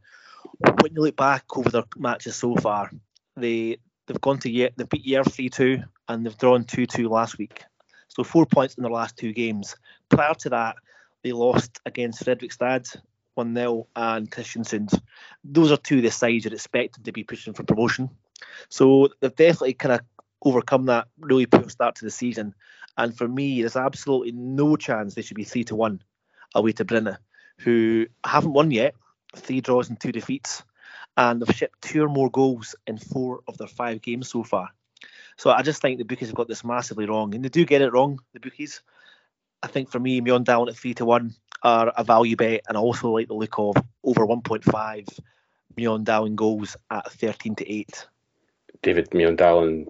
when 0.59 0.93
you 0.93 1.01
look 1.01 1.15
back 1.15 1.45
over 1.55 1.69
their 1.69 1.83
matches 1.97 2.35
so 2.35 2.55
far, 2.55 2.91
they 3.35 3.77
they've 4.07 4.21
gone 4.21 4.39
to 4.39 4.49
yet 4.49 4.73
they've 4.75 4.89
beat 4.89 5.05
year 5.05 5.23
three 5.23 5.49
two 5.49 5.83
and 6.07 6.25
they've 6.25 6.37
drawn 6.37 6.63
two 6.63 6.85
two 6.85 7.09
last 7.09 7.37
week, 7.37 7.63
so 8.07 8.23
four 8.23 8.45
points 8.45 8.75
in 8.75 8.83
their 8.83 8.91
last 8.91 9.17
two 9.17 9.33
games. 9.33 9.75
Prior 10.09 10.33
to 10.35 10.49
that, 10.49 10.75
they 11.23 11.31
lost 11.31 11.79
against 11.85 12.23
Fredrikstad. 12.25 12.95
1 13.35 13.53
0 13.53 13.85
and 13.97 14.31
Kristiansund. 14.31 14.97
Those 15.43 15.69
are 15.69 15.75
two 15.75 15.97
of 15.97 16.03
the 16.03 16.09
sides 16.09 16.45
you'd 16.45 16.53
expect 16.53 16.95
them 16.95 17.03
to 17.03 17.11
be 17.11 17.25
pushing 17.25 17.53
for 17.53 17.63
promotion. 17.63 18.09
So 18.69 19.09
they've 19.19 19.35
definitely 19.35 19.73
kind 19.73 19.93
of 19.93 20.01
overcome 20.43 20.85
that 20.85 21.07
really 21.19 21.45
poor 21.45 21.69
start 21.69 21.95
to 21.95 22.05
the 22.05 22.11
season. 22.11 22.53
And 22.97 23.17
for 23.17 23.27
me, 23.27 23.61
there's 23.61 23.75
absolutely 23.75 24.31
no 24.31 24.75
chance 24.75 25.13
they 25.13 25.21
should 25.21 25.35
be 25.35 25.43
three 25.43 25.63
to 25.65 25.75
one 25.75 26.01
away 26.53 26.71
to 26.73 26.85
Bryne, 26.85 27.17
who 27.57 28.07
haven't 28.25 28.53
won 28.53 28.71
yet, 28.71 28.95
three 29.35 29.61
draws 29.61 29.89
and 29.89 29.99
two 29.99 30.11
defeats, 30.11 30.63
and 31.17 31.41
they've 31.41 31.55
shipped 31.55 31.81
two 31.81 32.03
or 32.03 32.09
more 32.09 32.29
goals 32.29 32.75
in 32.87 32.97
four 32.97 33.41
of 33.47 33.57
their 33.57 33.67
five 33.67 34.01
games 34.01 34.29
so 34.29 34.43
far. 34.43 34.69
So 35.37 35.49
I 35.49 35.61
just 35.61 35.81
think 35.81 35.97
the 35.97 36.05
bookies 36.05 36.29
have 36.29 36.35
got 36.35 36.47
this 36.47 36.63
massively 36.63 37.05
wrong, 37.05 37.35
and 37.35 37.43
they 37.43 37.49
do 37.49 37.65
get 37.65 37.81
it 37.81 37.91
wrong. 37.91 38.19
The 38.33 38.39
bookies, 38.39 38.81
I 39.61 39.67
think 39.67 39.89
for 39.89 39.99
me, 39.99 40.21
Mjøndalen 40.21 40.69
at 40.69 40.77
three 40.77 40.93
to 40.95 41.05
one 41.05 41.33
are 41.61 41.91
a 41.97 42.03
value 42.03 42.37
bet, 42.37 42.61
and 42.67 42.77
I 42.77 42.79
also 42.79 43.09
like 43.09 43.27
the 43.27 43.33
look 43.33 43.57
of 43.57 43.75
over 44.03 44.25
1.5 44.25 45.19
Mjøndalen 45.77 46.35
goals 46.35 46.77
at 46.89 47.11
13 47.11 47.55
to 47.55 47.69
8. 47.69 48.07
David 48.81 49.11
Mjøndalen 49.11 49.87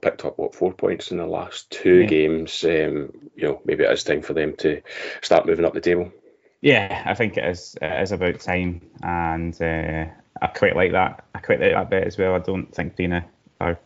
picked 0.00 0.24
up 0.24 0.38
what 0.38 0.54
four 0.54 0.72
points 0.72 1.10
in 1.10 1.18
the 1.18 1.26
last 1.26 1.70
two 1.70 2.00
yeah. 2.00 2.06
games. 2.06 2.64
Um, 2.64 3.12
you 3.34 3.48
know, 3.48 3.60
maybe 3.64 3.84
it 3.84 3.90
is 3.90 4.04
time 4.04 4.22
for 4.22 4.34
them 4.34 4.54
to 4.58 4.82
start 5.22 5.46
moving 5.46 5.64
up 5.64 5.74
the 5.74 5.80
table. 5.80 6.12
Yeah, 6.60 7.02
I 7.04 7.14
think 7.14 7.36
it 7.36 7.44
is. 7.44 7.76
It 7.80 8.02
is 8.02 8.12
about 8.12 8.40
time, 8.40 8.82
and 9.02 9.54
uh, 9.60 10.06
I 10.40 10.46
quite 10.48 10.76
like 10.76 10.92
that. 10.92 11.24
I 11.34 11.38
quite 11.38 11.60
like 11.60 11.72
that 11.72 11.90
bet 11.90 12.06
as 12.06 12.18
well. 12.18 12.34
I 12.34 12.38
don't 12.38 12.74
think 12.74 12.96
Dina 12.96 13.24
are 13.60 13.78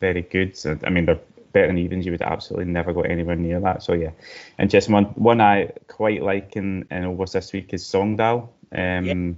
very 0.00 0.22
good. 0.22 0.56
So, 0.56 0.78
I 0.84 0.90
mean, 0.90 1.06
they're 1.06 1.20
better 1.52 1.68
than 1.68 1.78
evens. 1.78 2.06
You 2.06 2.12
would 2.12 2.22
absolutely 2.22 2.70
never 2.70 2.92
go 2.92 3.02
anywhere 3.02 3.36
near 3.36 3.60
that. 3.60 3.82
So 3.82 3.94
yeah, 3.94 4.10
and 4.58 4.70
just 4.70 4.88
one 4.88 5.06
one 5.16 5.40
I 5.40 5.72
quite 5.88 6.22
like 6.22 6.56
in 6.56 6.86
in 6.90 7.04
August 7.04 7.32
this 7.32 7.52
week 7.52 7.72
is 7.72 7.84
Sogndal. 7.84 8.48
Um, 8.72 9.04
yep. 9.04 9.36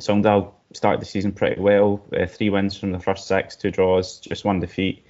Sogndal 0.00 0.52
started 0.72 1.00
the 1.00 1.06
season 1.06 1.32
pretty 1.32 1.60
well. 1.60 2.04
Uh, 2.12 2.26
three 2.26 2.50
wins 2.50 2.76
from 2.76 2.92
the 2.92 2.98
first 2.98 3.26
six, 3.26 3.56
two 3.56 3.70
draws, 3.70 4.18
just 4.18 4.44
one 4.44 4.60
defeat. 4.60 5.04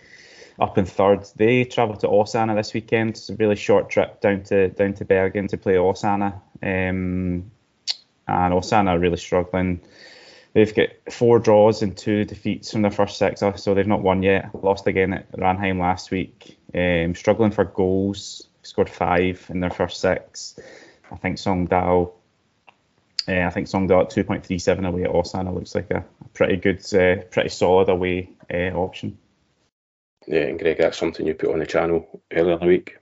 Up 0.61 0.79
in 0.79 0.85
third, 0.85 1.27
they 1.37 1.65
travel 1.65 1.97
to 1.97 2.07
Åsane 2.07 2.55
this 2.55 2.75
weekend. 2.75 3.11
It's 3.11 3.29
a 3.29 3.35
really 3.35 3.57
short 3.57 3.91
trip 3.91 4.21
down 4.21 4.43
to 4.45 4.69
down 4.69 4.95
to 4.95 5.05
Bergen 5.05 5.49
to 5.49 5.57
play 5.57 5.75
Åsane, 5.75 6.33
Um, 6.63 7.51
and 8.29 8.55
Åsane 8.55 8.89
are 8.89 8.99
really 8.99 9.17
struggling. 9.17 9.81
They've 10.53 10.73
got 10.73 10.91
four 11.11 11.41
draws 11.41 11.83
and 11.83 11.97
two 11.97 12.25
defeats 12.25 12.71
from 12.71 12.83
their 12.83 12.93
first 12.93 13.19
six, 13.19 13.43
uh, 13.43 13.57
so 13.57 13.75
they've 13.75 13.87
not 13.87 14.03
won 14.03 14.23
yet. 14.23 14.51
Lost 14.63 14.87
again 14.87 15.13
at 15.13 15.33
Ranheim 15.33 15.81
last 15.81 16.13
week. 16.13 16.57
Um, 16.73 17.17
struggling 17.17 17.51
for 17.51 17.65
goals, 17.65 18.47
scored 18.63 18.89
five 18.89 19.45
in 19.49 19.59
their 19.59 19.71
first 19.71 20.01
six. 20.01 20.57
I 21.11 21.17
think 21.17 21.39
Sogndal 21.39 22.13
uh, 23.27 23.41
I 23.47 23.51
think 23.51 23.69
Sogndal 23.69 24.03
at 24.03 24.11
2.37 24.11 24.87
away 24.87 25.05
at 25.05 25.11
Åsane 25.11 25.53
looks 25.55 25.75
like 25.75 25.91
a, 25.91 26.05
pretty 26.35 26.57
good, 26.57 26.81
uh, 26.95 27.23
pretty 27.31 27.49
solid 27.49 27.89
away 27.89 28.31
uh, 28.53 28.77
option. 28.77 29.19
Yeah, 30.27 30.43
and 30.43 30.59
Greg, 30.59 30.79
that's 30.79 30.99
something 30.99 31.27
you 31.27 31.35
put 31.35 31.53
on 31.53 31.59
the 31.59 31.67
channel 31.67 32.23
earlier 32.33 32.55
in 32.55 32.61
the 32.61 32.67
week. 32.67 32.99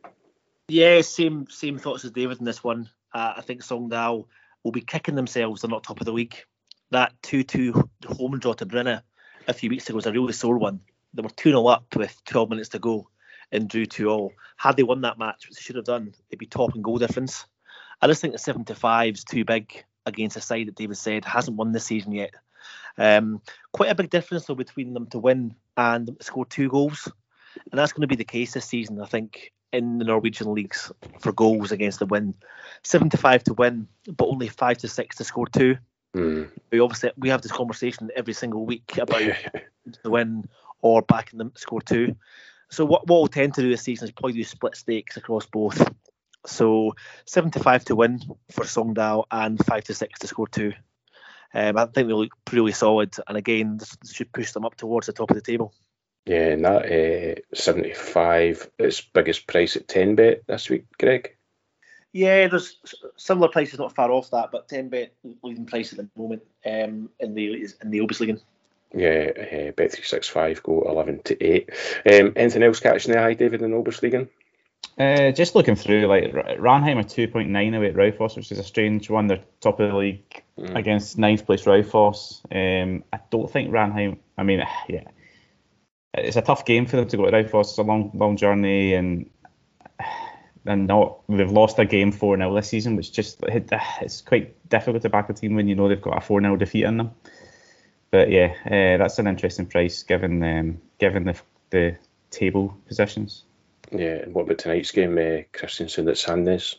Yeah, 0.69 1.01
same 1.03 1.47
same 1.49 1.79
thoughts 1.79 2.05
as 2.05 2.13
David 2.13 2.39
in 2.39 2.45
this 2.45 2.65
one. 2.65 2.89
Uh, 3.13 3.35
I 3.37 3.41
think 3.43 3.63
Sogndal 3.63 4.27
will 4.65 4.73
be 4.73 4.81
kicking 4.81 5.15
themselves. 5.15 5.61
They're 5.61 5.71
not 5.71 5.85
top 5.85 6.01
of 6.01 6.07
the 6.07 6.13
week. 6.13 6.47
That 6.91 7.13
2-2 7.23 7.89
home 8.07 8.39
draw 8.39 8.53
to 8.55 8.67
Bryne 8.67 9.03
a 9.49 9.53
few 9.53 9.71
weeks 9.71 9.89
ago 9.89 9.97
was 9.97 10.07
a 10.07 10.13
really 10.13 10.33
sore 10.33 10.59
one. 10.59 10.81
They 11.15 11.23
were 11.23 11.31
2 11.31 11.51
0 11.51 11.67
up 11.67 11.95
with 11.97 12.23
12 12.25 12.51
minutes 12.51 12.69
to 12.71 12.79
go 12.79 13.09
and 13.51 13.69
drew 13.69 13.87
2 13.87 14.09
all. 14.09 14.33
Had 14.57 14.77
they 14.77 14.83
won 14.83 15.03
that 15.03 15.19
match, 15.19 15.49
which 15.49 15.57
they 15.57 15.63
should 15.63 15.77
have 15.77 15.85
done, 15.85 16.15
they'd 16.31 16.39
be 16.39 16.47
top 16.47 16.75
in 16.75 16.83
goal 16.83 16.99
difference. 16.99 17.47
I 18.01 18.07
just 18.07 18.21
think 18.21 18.33
the 18.33 18.39
75 18.39 19.15
is 19.15 19.25
too 19.25 19.45
big 19.45 19.85
against 20.07 20.37
a 20.37 20.41
side 20.41 20.69
that 20.69 20.75
David 20.77 20.97
said 20.97 21.25
hasn't 21.25 21.57
won 21.57 21.73
this 21.73 21.85
season 21.85 22.13
yet. 22.13 22.35
Um, 22.99 23.41
quite 23.73 23.91
a 23.91 23.95
big 23.95 24.11
difference 24.11 24.47
though 24.47 24.55
between 24.55 24.95
them 24.95 25.07
to 25.09 25.19
win 25.19 25.55
and 25.77 26.17
score 26.21 26.47
two 26.47 26.69
goals, 26.69 27.11
and 27.71 27.79
that's 27.79 27.93
going 27.93 28.03
to 28.03 28.09
be 28.09 28.17
the 28.17 28.25
case 28.25 28.53
this 28.53 28.67
season. 28.67 29.01
I 29.01 29.07
think 29.07 29.53
in 29.73 29.99
the 29.99 30.05
Norwegian 30.05 30.53
leagues 30.55 30.93
for 31.21 31.33
goals 31.33 31.73
against 31.73 31.99
the 31.99 32.07
win, 32.07 32.35
seven 32.83 33.09
to 33.11 33.17
five 33.17 33.43
to 33.45 33.55
win, 33.55 33.89
but 34.07 34.29
only 34.29 34.49
five 34.49 34.79
to 34.79 34.89
six 34.89 35.17
to 35.17 35.25
score 35.25 35.47
two. 35.47 35.77
Mm. 36.15 36.51
We 36.71 36.81
obviously 36.81 37.11
we 37.17 37.31
have 37.31 37.43
this 37.43 37.53
conversation 37.53 38.11
every 38.15 38.35
single 38.35 38.67
week 38.67 38.99
about 38.99 39.23
the 40.03 40.11
win 40.11 40.49
or 40.83 41.03
backing 41.03 41.39
them 41.39 41.53
score 41.57 41.81
two. 41.81 42.17
So 42.71 42.85
what 42.85 43.07
what 43.07 43.19
we'll 43.19 43.29
tend 43.29 43.55
to 43.55 43.63
do 43.63 43.71
this 43.71 43.83
season 43.83 44.09
is 44.09 44.13
probably 44.13 44.35
do 44.35 44.45
split 44.45 44.77
stakes 44.77 45.17
across 45.17 45.47
both. 45.47 45.81
So 46.47 46.95
75 47.27 47.85
to 47.87 47.97
win 47.97 48.21
for 48.51 48.65
Sogndal 48.65 49.25
and 49.31 49.65
5 49.65 49.85
to 49.85 49.95
6 49.95 50.19
to 50.21 50.27
score 50.27 50.49
two. 50.49 50.73
Um, 51.55 51.77
I 51.77 51.85
think 51.87 52.09
they 52.09 52.15
look 52.15 52.33
really 52.51 52.73
solid, 52.73 53.15
and 53.29 53.37
again, 53.37 53.77
this 53.77 53.97
should 54.11 54.33
push 54.33 54.53
them 54.53 54.65
up 54.65 54.75
towards 54.75 55.07
the 55.07 55.13
top 55.13 55.31
of 55.31 55.37
the 55.37 55.43
table. 55.43 55.75
Yeah, 56.25 56.49
and 56.49 56.65
that 56.65 56.87
uh, 56.87 57.41
75 57.55 58.71
is 58.79 59.01
biggest 59.01 59.47
price 59.47 59.77
at 59.77 59.89
10 59.89 60.15
bet 60.15 60.47
this 60.47 60.71
week, 60.71 60.87
Greg. 60.99 61.37
Yeah, 62.13 62.49
there's 62.49 62.77
similar 63.17 63.49
prices 63.49 63.79
not 63.79 63.95
far 63.95 64.11
off 64.11 64.31
that, 64.31 64.51
but 64.53 64.69
10 64.69 64.89
bet 64.89 65.13
leading 65.43 65.67
price 65.67 65.93
at 65.93 65.99
the 65.99 66.09
moment 66.17 66.43
um, 66.65 67.11
in 67.19 67.35
the 67.35 67.67
in 67.83 67.91
the 67.91 68.01
Obos 68.01 68.21
Yeah, 68.95 69.31
uh, 69.37 69.73
bet 69.73 69.93
365 69.93 70.63
go 70.63 70.83
11 70.83 71.23
to 71.25 71.43
8. 71.43 71.71
Um, 72.07 72.33
anything 72.37 72.63
else 72.63 72.81
catching 72.81 73.13
the 73.13 73.21
eye, 73.21 73.35
David, 73.35 73.63
in 73.63 73.73
Obos 73.73 74.01
uh, 74.99 75.33
just 75.33 75.55
looking 75.55 75.75
through, 75.75 76.07
like 76.07 76.33
Ranheim 76.59 76.99
are 76.99 77.03
2.9 77.03 77.77
away 77.77 77.87
at 77.87 77.95
Raufoss, 77.95 78.37
which 78.37 78.53
is 78.53 78.59
a 78.59 78.65
strange 78.65 79.09
one. 79.09 79.27
They're 79.27 79.43
top 79.61 79.81
of 79.81 79.91
the 79.91 79.97
league 79.97 80.43
mm. 80.59 80.77
against 80.77 81.17
ninth 81.17 81.47
place 81.47 81.65
Raufoss. 81.65 82.43
Um, 82.55 83.03
I 83.13 83.21
don't 83.31 83.51
think 83.51 83.71
Ranheim. 83.71 84.19
I 84.37 84.43
mean, 84.43 84.63
yeah, 84.89 85.05
it's 86.15 86.37
a 86.37 86.43
tough 86.43 86.67
game 86.67 86.87
for 86.87 86.97
them 86.97 87.09
to 87.09 87.17
go 87.17 87.25
to 87.25 87.33
Raufoss. 87.33 87.71
It's 87.71 87.79
a 87.79 87.83
long, 87.83 88.11
long 88.15 88.37
journey, 88.37 88.93
and 88.93 89.31
and 90.67 90.87
not 90.87 91.21
they've 91.29 91.51
lost 91.51 91.79
a 91.79 91.87
game 91.87 92.13
four 92.13 92.37
0 92.37 92.55
this 92.55 92.69
season, 92.69 92.97
which 92.97 93.13
just 93.13 93.39
it's 93.49 94.21
quite 94.21 94.69
difficult 94.69 95.03
to 95.03 95.09
back 95.09 95.31
a 95.31 95.33
team 95.33 95.55
when 95.55 95.69
you 95.69 95.75
know 95.75 95.89
they've 95.89 96.03
got 96.03 96.19
a 96.19 96.21
four 96.21 96.41
0 96.41 96.57
defeat 96.57 96.85
in 96.85 96.99
them. 96.99 97.13
But 98.11 98.31
yeah, 98.31 98.53
uh, 98.67 98.99
that's 98.99 99.19
an 99.19 99.27
interesting 99.27 99.65
price 99.65 100.03
given 100.03 100.43
um, 100.43 100.83
given 100.99 101.25
the 101.25 101.41
the 101.71 101.97
table 102.31 102.77
positions. 102.87 103.45
Yeah, 103.93 104.23
and 104.23 104.35
what 104.35 104.43
about 104.43 104.59
tonight's 104.59 104.91
game, 104.91 105.19
uh, 105.19 105.45
Kristiansund 105.53 106.09
at 106.09 106.17
Sandnes? 106.17 106.77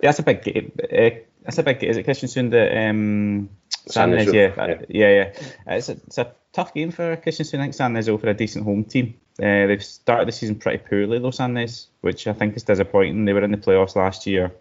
Yeah, 0.00 0.08
that's 0.08 0.20
a 0.20 0.22
big 0.22 0.42
game. 0.42 0.72
Uh, 0.78 1.10
that's 1.42 1.58
a 1.58 1.62
big. 1.62 1.82
Is 1.82 1.96
it 1.96 2.06
Kristiansund 2.06 2.54
at 2.54 2.88
um, 2.90 3.50
Sandnes? 3.88 4.32
Yeah, 4.32 4.54
yeah, 4.66 4.82
yeah. 4.88 5.08
yeah. 5.10 5.74
It's, 5.74 5.88
a, 5.88 5.92
it's 5.92 6.18
a 6.18 6.32
tough 6.52 6.72
game 6.72 6.92
for 6.92 7.16
Kristiansund. 7.16 7.58
I 7.58 7.62
think 7.62 7.74
Sandnes 7.74 8.20
for 8.20 8.28
a 8.28 8.34
decent 8.34 8.64
home 8.64 8.84
team. 8.84 9.14
Uh, 9.38 9.66
they've 9.66 9.84
started 9.84 10.28
the 10.28 10.32
season 10.32 10.56
pretty 10.56 10.78
poorly 10.78 11.18
though, 11.18 11.30
Sandnes, 11.30 11.86
which 12.00 12.26
I 12.28 12.32
think 12.32 12.56
is 12.56 12.62
disappointing. 12.62 13.24
They 13.24 13.32
were 13.32 13.42
in 13.42 13.50
the 13.50 13.56
playoffs 13.56 13.96
last 13.96 14.26
year, 14.26 14.52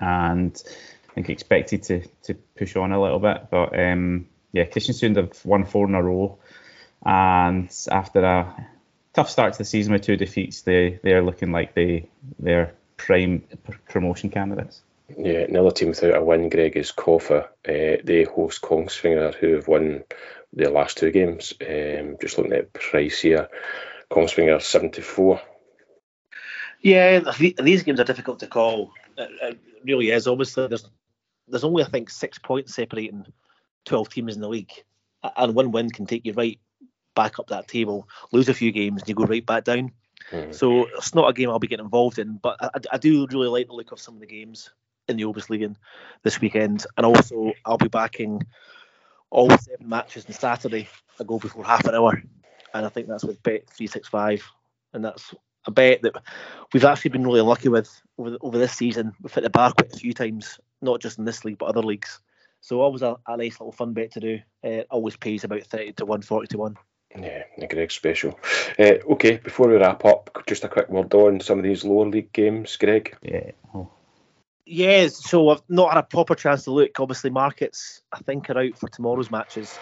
and 0.00 0.60
I 1.08 1.14
think 1.14 1.30
expected 1.30 1.84
to 1.84 2.02
to 2.24 2.34
push 2.34 2.74
on 2.74 2.90
a 2.90 3.00
little 3.00 3.20
bit. 3.20 3.46
But 3.50 3.78
um, 3.78 4.26
yeah, 4.52 4.64
Kristiansund 4.64 5.16
have 5.16 5.44
won 5.44 5.64
four 5.64 5.86
in 5.86 5.94
a 5.94 6.02
row, 6.02 6.38
and 7.06 7.70
after 7.90 8.24
a 8.24 8.66
tough 9.14 9.30
start 9.30 9.52
to 9.54 9.58
the 9.58 9.64
season 9.64 9.92
with 9.92 10.02
two 10.02 10.16
defeats. 10.16 10.62
They 10.62 11.00
they 11.02 11.12
are 11.12 11.22
looking 11.22 11.52
like 11.52 11.74
they 11.74 12.08
they're 12.38 12.74
prime 12.96 13.44
promotion 13.88 14.30
candidates. 14.30 14.82
Yeah, 15.16 15.40
another 15.40 15.70
team 15.70 15.88
without 15.88 16.16
a 16.16 16.22
win, 16.22 16.48
Greg, 16.48 16.76
is 16.76 16.92
Kofa. 16.92 17.44
Uh, 17.44 18.00
they 18.02 18.24
host 18.24 18.62
Kongsvinger, 18.62 19.34
who 19.34 19.54
have 19.54 19.68
won 19.68 20.02
their 20.52 20.70
last 20.70 20.96
two 20.96 21.10
games. 21.10 21.52
Um, 21.60 22.16
just 22.20 22.38
looking 22.38 22.54
at 22.54 22.72
price 22.72 23.20
here, 23.20 23.48
Kongsvinger 24.10 24.62
74. 24.62 25.40
Yeah, 26.80 27.20
these 27.58 27.82
games 27.82 28.00
are 28.00 28.04
difficult 28.04 28.40
to 28.40 28.46
call. 28.46 28.92
It 29.16 29.58
really 29.84 30.10
is. 30.10 30.26
Obviously, 30.26 30.68
there's 30.68 30.88
there's 31.48 31.64
only 31.64 31.82
I 31.82 31.86
think 31.86 32.10
six 32.10 32.38
points 32.38 32.74
separating 32.74 33.26
12 33.84 34.08
teams 34.08 34.34
in 34.34 34.40
the 34.40 34.48
league, 34.48 34.72
and 35.36 35.54
one 35.54 35.70
win 35.70 35.90
can 35.90 36.06
take 36.06 36.24
you 36.24 36.32
right 36.32 36.58
back 37.14 37.38
up 37.38 37.48
that 37.48 37.68
table, 37.68 38.08
lose 38.32 38.48
a 38.48 38.54
few 38.54 38.72
games, 38.72 39.02
and 39.02 39.08
you 39.08 39.14
go 39.14 39.24
right 39.24 39.44
back 39.44 39.64
down. 39.64 39.92
Mm. 40.30 40.54
So 40.54 40.86
it's 40.96 41.14
not 41.14 41.28
a 41.28 41.32
game 41.32 41.50
I'll 41.50 41.58
be 41.58 41.68
getting 41.68 41.84
involved 41.84 42.18
in, 42.18 42.38
but 42.42 42.56
I, 42.60 42.70
I, 42.92 42.98
do 42.98 43.26
really 43.30 43.48
like 43.48 43.66
the 43.66 43.74
look 43.74 43.92
of 43.92 44.00
some 44.00 44.14
of 44.14 44.20
the 44.20 44.26
games 44.26 44.70
in 45.08 45.16
the 45.16 45.24
Obos 45.24 45.76
this 46.22 46.40
weekend, 46.40 46.86
and 46.96 47.04
also 47.04 47.52
I'll 47.64 47.78
be 47.78 47.88
backing 47.88 48.42
all 49.30 49.50
seven 49.50 49.88
matches 49.88 50.24
on 50.26 50.32
Saturday. 50.32 50.88
I 51.20 51.24
go 51.24 51.38
before 51.38 51.64
half 51.64 51.84
an 51.84 51.94
hour, 51.94 52.22
and 52.72 52.86
I 52.86 52.88
think 52.88 53.08
that's 53.08 53.24
with 53.24 53.42
Bet 53.42 53.68
three 53.68 53.86
six 53.86 54.08
five, 54.08 54.42
and 54.92 55.04
that's 55.04 55.34
a 55.66 55.70
bet 55.70 56.02
that 56.02 56.14
we've 56.72 56.84
actually 56.84 57.10
been 57.10 57.24
really 57.24 57.40
lucky 57.40 57.68
with 57.68 57.90
over 58.18 58.36
over 58.40 58.58
this 58.58 58.72
season. 58.72 59.12
We've 59.22 59.32
hit 59.32 59.42
the 59.42 59.50
bar 59.50 59.72
quite 59.72 59.92
a 59.92 59.98
few 59.98 60.12
times, 60.12 60.58
not 60.80 61.00
just 61.00 61.18
in 61.18 61.24
this 61.24 61.44
league 61.44 61.58
but 61.58 61.66
other 61.66 61.82
leagues. 61.82 62.20
So 62.60 62.80
always 62.80 63.02
a, 63.02 63.16
a 63.26 63.36
nice 63.36 63.60
little 63.60 63.72
fun 63.72 63.92
bet 63.92 64.12
to 64.12 64.20
do. 64.20 64.38
Uh, 64.62 64.84
always 64.90 65.16
pays 65.16 65.44
about 65.44 65.62
thirty 65.64 65.92
to 65.92 66.06
one, 66.06 66.22
forty 66.22 66.46
to 66.48 66.58
one. 66.58 66.76
Yeah, 67.16 67.44
a 67.58 67.66
Greg 67.66 67.92
special. 67.92 68.38
Uh, 68.78 68.94
okay, 69.12 69.36
before 69.36 69.68
we 69.68 69.76
wrap 69.76 70.04
up, 70.04 70.42
just 70.46 70.64
a 70.64 70.68
quick 70.68 70.88
word 70.88 71.14
on 71.14 71.40
some 71.40 71.58
of 71.58 71.64
these 71.64 71.84
lower 71.84 72.06
league 72.06 72.32
games, 72.32 72.76
Greg. 72.76 73.16
Yeah. 73.22 73.52
Oh. 73.74 73.88
Yeah, 74.66 75.08
so 75.08 75.50
I've 75.50 75.62
not 75.68 75.92
had 75.92 75.98
a 75.98 76.06
proper 76.06 76.34
chance 76.34 76.64
to 76.64 76.72
look. 76.72 76.98
Obviously, 76.98 77.30
markets 77.30 78.02
I 78.12 78.18
think 78.18 78.50
are 78.50 78.58
out 78.58 78.78
for 78.78 78.88
tomorrow's 78.88 79.30
matches. 79.30 79.78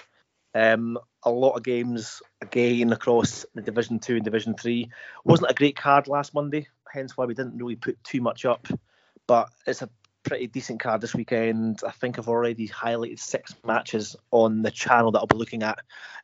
Um, 0.54 0.98
a 1.22 1.30
lot 1.30 1.54
of 1.54 1.62
games 1.62 2.20
again 2.42 2.92
across 2.92 3.46
the 3.54 3.62
Division 3.62 3.98
Two 3.98 4.16
and 4.16 4.24
Division 4.24 4.54
Three. 4.54 4.90
Wasn't 5.24 5.50
a 5.50 5.54
great 5.54 5.76
card 5.76 6.08
last 6.08 6.34
Monday, 6.34 6.68
hence 6.92 7.16
why 7.16 7.24
we 7.24 7.34
didn't 7.34 7.56
really 7.56 7.76
put 7.76 8.02
too 8.04 8.20
much 8.20 8.44
up. 8.44 8.66
But 9.26 9.48
it's 9.66 9.82
a 9.82 9.88
pretty 10.22 10.46
decent 10.46 10.80
card 10.80 11.00
this 11.00 11.14
weekend. 11.14 11.80
I 11.86 11.90
think 11.90 12.18
I've 12.18 12.28
already 12.28 12.68
highlighted 12.68 13.18
six 13.18 13.54
matches 13.64 14.16
on 14.30 14.62
the 14.62 14.70
channel 14.70 15.10
that 15.12 15.18
I'll 15.18 15.26
be 15.26 15.36
looking 15.36 15.62
at. 15.62 15.78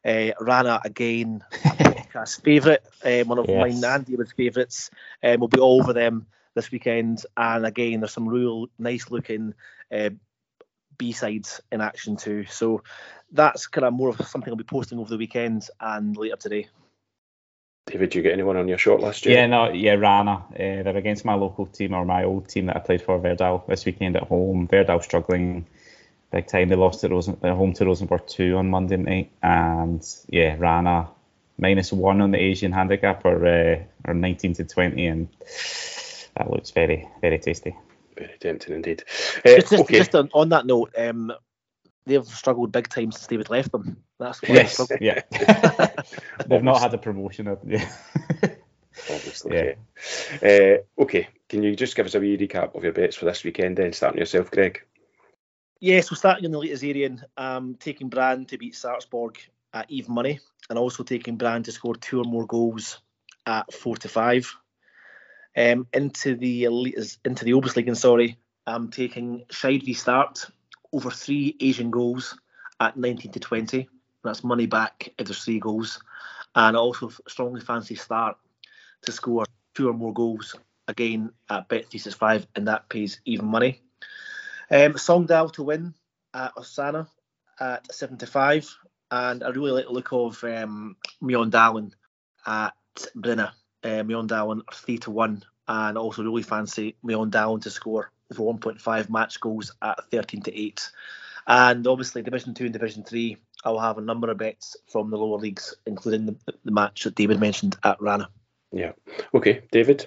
Uh, 0.04 0.32
Rana 0.40 0.80
again, 0.84 1.44
podcast 1.52 2.42
favourite, 2.42 2.80
um, 3.04 3.28
one 3.28 3.38
of 3.38 3.48
yes. 3.48 3.82
mine 3.82 3.84
and 3.84 4.06
David's 4.06 4.32
favourites. 4.32 4.90
Um, 5.22 5.40
we'll 5.40 5.48
be 5.48 5.61
all 5.61 5.80
over 5.82 5.92
them 5.92 6.26
this 6.54 6.70
weekend. 6.70 7.24
And 7.37 7.66
again, 7.66 8.00
there's 8.00 8.12
some 8.12 8.28
real 8.28 8.66
nice 8.78 9.11
looking 9.11 9.54
uh, 9.92 10.11
B 10.96 11.12
sides 11.12 11.61
in 11.72 11.80
action 11.80 12.16
too. 12.16 12.44
So 12.46 12.82
that's 13.32 13.66
kind 13.66 13.84
of 13.84 13.92
more 13.92 14.08
of 14.08 14.26
something 14.26 14.50
I'll 14.50 14.56
be 14.56 14.64
posting 14.64 14.98
over 14.98 15.11
the 15.11 15.18
weekend 15.18 15.68
and 15.80 16.16
later 16.16 16.37
today. 16.37 16.68
David, 17.88 18.14
you 18.14 18.20
get 18.20 18.35
anyone 18.35 18.57
on 18.59 18.68
your 18.68 18.77
short 18.77 19.01
list? 19.01 19.24
Yeah, 19.24 19.46
no, 19.46 19.70
yeah, 19.70 19.94
Rana. 19.94 20.44
Uh, 20.53 20.83
they're 20.83 20.96
against 20.96 21.24
my 21.24 21.35
local 21.35 21.64
team 21.64 21.94
or 21.94 22.05
my 22.05 22.24
old 22.24 22.48
team 22.48 22.66
that 22.66 22.77
I 22.77 22.81
played 22.81 23.01
for, 23.01 23.18
Verdal, 23.18 23.66
this 23.66 23.87
weekend 23.87 24.16
at 24.16 24.24
home. 24.24 24.68
Verdal 24.68 25.03
struggling 25.03 25.66
big 26.31 26.46
time. 26.46 26.68
They 26.68 26.77
lost 26.77 27.03
at 27.05 27.11
Rosen, 27.11 27.38
uh, 27.42 27.55
home 27.55 27.72
to 27.74 27.87
Rosenborg 27.87 28.27
2 28.27 28.57
on 28.59 28.68
Monday 28.68 28.98
night. 28.98 29.31
And 29.42 30.07
yeah, 30.29 30.57
Rana 30.59 31.09
minus 31.59 31.90
one 31.90 32.20
on 32.20 32.31
the 32.31 32.38
Asian 32.38 32.72
handicap 32.72 33.24
or, 33.24 33.46
uh, 33.46 33.83
or 34.05 34.14
19 34.14 34.55
to 34.55 34.64
20. 34.64 35.07
And 35.07 35.29
that 36.37 36.51
looks 36.51 36.70
very, 36.70 37.09
very 37.22 37.38
tasty. 37.38 37.74
Very 38.16 38.37
tempting 38.38 38.74
indeed. 38.74 39.05
Uh, 39.38 39.57
just, 39.57 39.70
just, 39.70 39.83
okay. 39.85 39.98
just 39.98 40.14
on, 40.14 40.29
on, 40.35 40.51
that 40.51 40.66
note, 40.66 40.92
um, 40.98 41.33
they've 42.09 42.27
struggled 42.27 42.73
big 42.73 42.88
time 42.88 43.12
since 43.12 43.27
David 43.27 43.51
left 43.51 43.73
them. 43.73 43.99
That's 44.18 44.42
why 44.42 44.55
yes, 44.55 44.81
yeah. 45.01 45.23
they've 46.47 46.62
not 46.62 46.81
had 46.81 46.94
a 46.94 46.99
promotion. 46.99 47.57
Yeah. 47.66 47.88
Obviously, 49.11 49.57
yeah. 49.57 49.73
yeah. 50.42 50.79
Uh, 50.99 51.03
okay, 51.03 51.29
can 51.49 51.62
you 51.62 51.77
just 51.77 51.94
give 51.94 52.07
us 52.07 52.16
a 52.16 52.21
wee 52.21 52.37
recap 52.37 52.75
of 52.75 52.83
your 52.83 52.92
bets 52.92 53.14
for 53.14 53.27
this 53.27 53.44
weekend 53.44 53.77
then, 53.77 53.92
starting 53.92 54.18
yourself, 54.18 54.51
Greg? 54.51 54.83
Yes, 55.81 56.11
we're 56.11 56.16
starting 56.16 56.44
in 56.44 56.51
the 56.51 56.59
Eliteserien, 56.59 57.23
um, 57.37 57.77
taking 57.79 58.09
Brann 58.09 58.47
to 58.47 58.59
beat 58.59 58.75
Sarpsborg 58.75 59.37
at 59.73 59.88
even 59.88 60.14
money, 60.14 60.40
and 60.68 60.79
also 60.79 61.05
taking 61.05 61.37
Brann 61.37 61.62
to 61.62 61.73
score 61.73 61.94
two 61.94 62.21
or 62.21 62.25
more 62.25 62.47
goals 62.47 63.01
at 63.47 63.73
four 63.73 63.97
to 63.99 64.09
five. 64.09 64.53
Um, 65.57 65.87
into 65.92 66.35
the 66.37 66.64
elite, 66.64 67.18
into 67.25 67.44
the 67.44 67.53
OBOS-ligaen, 67.53 67.97
sorry, 67.97 68.38
I'm 68.66 68.90
taking 68.90 69.44
Skeid 69.51 69.85
v 69.85 69.94
Start 69.94 70.51
over 70.92 71.11
three 71.11 71.57
Asian 71.61 71.90
goals 71.90 72.37
at 72.81 72.96
19 72.96 73.33
to 73.33 73.40
20. 73.40 73.88
That's 74.24 74.44
money 74.44 74.66
back 74.66 75.12
if 75.18 75.27
there's 75.27 75.44
three 75.44 75.61
goals, 75.61 76.01
and 76.55 76.77
I 76.77 76.81
also 76.81 77.11
strongly 77.29 77.61
fancy 77.61 77.94
Start 77.94 78.37
to 79.03 79.12
score 79.12 79.44
two 79.74 79.88
or 79.88 79.92
more 79.92 80.12
goals 80.12 80.55
again 80.88 81.31
at 81.51 81.68
Bet365, 81.68 82.46
and 82.57 82.66
that 82.66 82.88
pays 82.88 83.20
even 83.24 83.46
money. 83.46 83.81
Um, 84.70 84.94
to 84.94 85.62
win 85.62 85.94
at 86.35 86.55
Åsane 86.57 87.07
at 87.61 87.92
75, 87.94 88.77
and 89.11 89.44
I 89.44 89.48
really 89.51 89.70
like 89.70 89.87
the 89.87 89.92
look 89.92 90.12
of 90.12 90.42
um, 90.44 90.96
Mjøndalen 91.22 91.92
at 92.46 92.74
Bryne. 93.14 93.48
Uh, 93.85 94.03
are 94.68 94.74
3 94.74 94.98
to 94.98 95.11
1, 95.11 95.44
and 95.68 95.96
also 95.98 96.24
really 96.24 96.42
fancy 96.42 96.96
Mjøndalen 97.05 97.62
to 97.62 97.70
score 97.70 98.11
over 98.33 98.43
1.5 98.43 99.11
match 99.11 99.41
goals 99.41 99.73
at 99.83 99.99
13 100.11 100.43
to 100.43 100.57
8. 100.57 100.91
And 101.47 101.87
obviously, 101.87 102.23
Division 102.23 102.55
2 102.55 102.64
and 102.64 102.73
Division 102.73 103.05
3, 103.05 103.37
I'll 103.64 103.79
have 103.79 103.99
a 103.99 104.03
number 104.03 104.31
of 104.31 104.38
bets 104.38 104.77
from 104.87 105.11
the 105.11 105.17
lower 105.17 105.38
leagues, 105.38 105.75
including 105.87 106.27
the, 106.27 106.37
the 106.64 106.71
match 106.71 107.05
that 107.05 107.14
David 107.14 107.41
mentioned 107.41 107.77
at 107.85 108.01
Rana. 108.01 108.29
Yeah. 108.71 108.93
Okay, 109.35 109.62
David. 109.73 110.07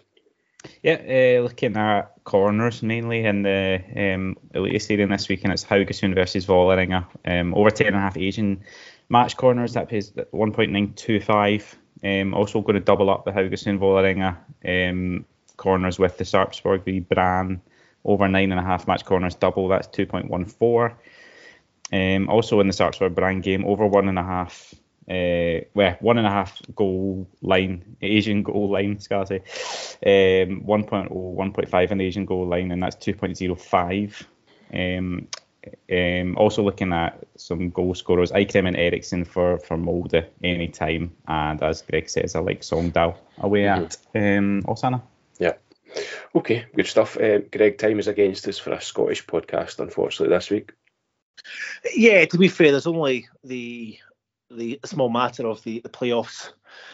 Yeah, 0.84 1.38
uh, 1.40 1.42
looking 1.42 1.76
at 1.76 2.12
corners 2.24 2.84
mainly 2.84 3.26
in 3.26 3.42
the 3.42 3.82
um, 3.96 4.38
Eliteserien 4.54 5.10
this 5.10 5.28
week, 5.28 5.44
and 5.44 5.52
it's 5.52 5.64
Haugesund 5.64 6.14
versus 6.14 6.46
Vålerenga. 6.46 7.08
Um, 7.26 7.56
over 7.56 7.72
10.5 7.72 8.22
Asian 8.22 8.64
match 9.10 9.38
corners, 9.38 9.74
that 9.74 9.90
pays 9.90 10.12
1.925. 10.12 11.76
Um, 12.04 12.34
also 12.36 12.62
going 12.62 12.76
to 12.76 12.80
double 12.80 13.10
up 13.10 13.26
the 13.26 13.32
Haugesund 13.32 13.80
Vålerenga 13.80 14.38
um, 14.64 15.26
corners 15.58 15.98
with 15.98 16.18
the 16.18 16.24
Sarpsborg 16.24 16.84
v 16.84 17.00
Brann 17.00 17.62
over 18.04 18.26
9.5 18.26 18.88
match 18.88 19.06
corners 19.06 19.36
double, 19.36 19.68
that's 19.68 19.88
2.14. 19.88 20.94
Um, 21.94 22.30
also 22.30 22.60
in 22.60 22.68
the 22.68 22.74
Sarpsborg 22.74 23.16
Brann 23.16 23.42
game, 23.42 23.66
over 23.66 23.84
1.5 23.88 24.76
uh, 25.10 25.66
well, 25.74 25.98
one 26.00 26.18
and 26.18 26.28
a 26.28 26.30
half 26.30 26.62
goal 26.76 27.28
line, 27.42 27.98
Asian 28.02 28.44
goal 28.44 28.70
line, 28.70 29.00
say, 29.00 29.16
um, 29.18 30.62
1.0, 30.62 31.10
1.5 31.10 31.92
in 31.92 32.02
Asian 32.02 32.26
goal 32.26 32.48
line, 32.48 32.72
and 32.72 32.84
that's 32.84 32.96
2.05. 32.96 34.24
Um, 34.74 35.28
um, 35.92 36.38
also 36.38 36.64
looking 36.64 36.94
at 36.94 37.24
some 37.36 37.72
goal 37.72 37.94
scorers, 37.94 38.32
Eikrem 38.32 38.68
and 38.68 38.78
Eriksen 38.78 39.26
for, 39.26 39.58
for 39.58 39.78
Molde 39.78 40.28
anytime, 40.44 41.12
and 41.28 41.62
as 41.62 41.82
Greg 41.82 42.10
says, 42.10 42.36
I 42.36 42.40
like 42.40 42.62
Sogndal 42.62 43.18
away 43.40 43.64
mm-hmm. 43.64 43.84
at 43.84 44.38
um, 44.38 44.64
Åsane. 44.64 45.02
Yeah. 45.96 46.02
Okay, 46.36 46.66
good 46.76 46.88
stuff. 46.88 47.18
Uh, 47.18 47.40
Greg, 47.52 47.78
time 47.78 48.00
is 48.00 48.08
against 48.08 48.48
us 48.48 48.58
for 48.58 48.72
a 48.72 48.82
Scottish 48.82 49.26
podcast, 49.26 49.80
unfortunately, 49.80 50.36
this 50.36 50.50
week. 50.50 50.72
Yeah, 51.96 52.26
to 52.26 52.38
be 52.38 52.48
fair, 52.48 52.72
there's 52.72 52.88
only 52.88 53.28
the 53.44 53.98
the 54.50 54.80
small 54.84 55.10
matter 55.10 55.48
of 55.48 55.64
the, 55.64 55.80
the 55.80 55.90
playoffs 55.90 56.52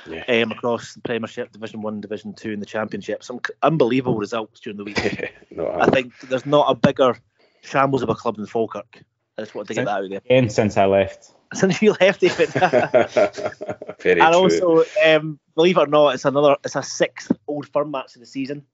yeah. 0.08 0.24
um, 0.28 0.52
across 0.52 0.94
the 0.94 1.02
Premiership, 1.02 1.52
Division 1.52 1.82
One, 1.82 2.02
Division 2.02 2.34
Two, 2.34 2.54
and 2.54 2.62
the 2.62 2.68
Championship. 2.68 3.24
Some 3.24 3.40
unbelievable 3.64 4.18
results 4.18 4.60
during 4.60 4.78
the 4.78 4.84
week. 4.84 5.00
I 5.60 5.90
think 5.90 6.18
there's 6.22 6.46
not 6.46 6.70
a 6.70 6.76
bigger 6.76 7.18
shambles 7.62 8.04
of 8.04 8.10
a 8.10 8.16
club 8.16 8.38
than 8.38 8.46
Falkirk. 8.46 9.04
I 9.38 9.42
just 9.42 9.54
want 9.54 9.68
to 9.68 9.74
get 9.74 9.86
that 9.86 10.04
out 10.04 10.10
there. 10.10 10.22
And 10.30 10.52
since 10.52 10.78
I 10.78 10.86
left. 10.86 11.32
Since 11.54 11.82
you 11.82 11.96
left, 12.02 12.20
David. 12.20 12.50
Very 14.02 14.20
and 14.20 14.34
true. 14.34 14.36
also, 14.36 14.84
um, 15.06 15.40
believe 15.56 15.78
it 15.78 15.82
or 15.82 15.88
not, 15.88 16.16
it's 16.16 16.26
another, 16.26 16.58
it's 16.66 16.76
a 16.76 16.84
sixth 16.84 17.32
Old 17.48 17.70
Firm 17.70 17.92
match 17.92 18.16
of 18.16 18.20
the 18.20 18.26
season. 18.26 18.66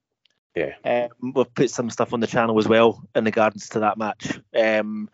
Yeah. 0.56 0.74
Um, 0.86 1.34
we've 1.34 1.54
put 1.54 1.70
some 1.70 1.90
stuff 1.90 2.14
on 2.14 2.20
the 2.20 2.28
channel 2.28 2.60
as 2.60 2.68
well 2.68 3.04
in 3.16 3.26
regards 3.26 3.70
to 3.70 3.80
that 3.80 3.98
match. 3.98 4.40
Um, 4.56 5.10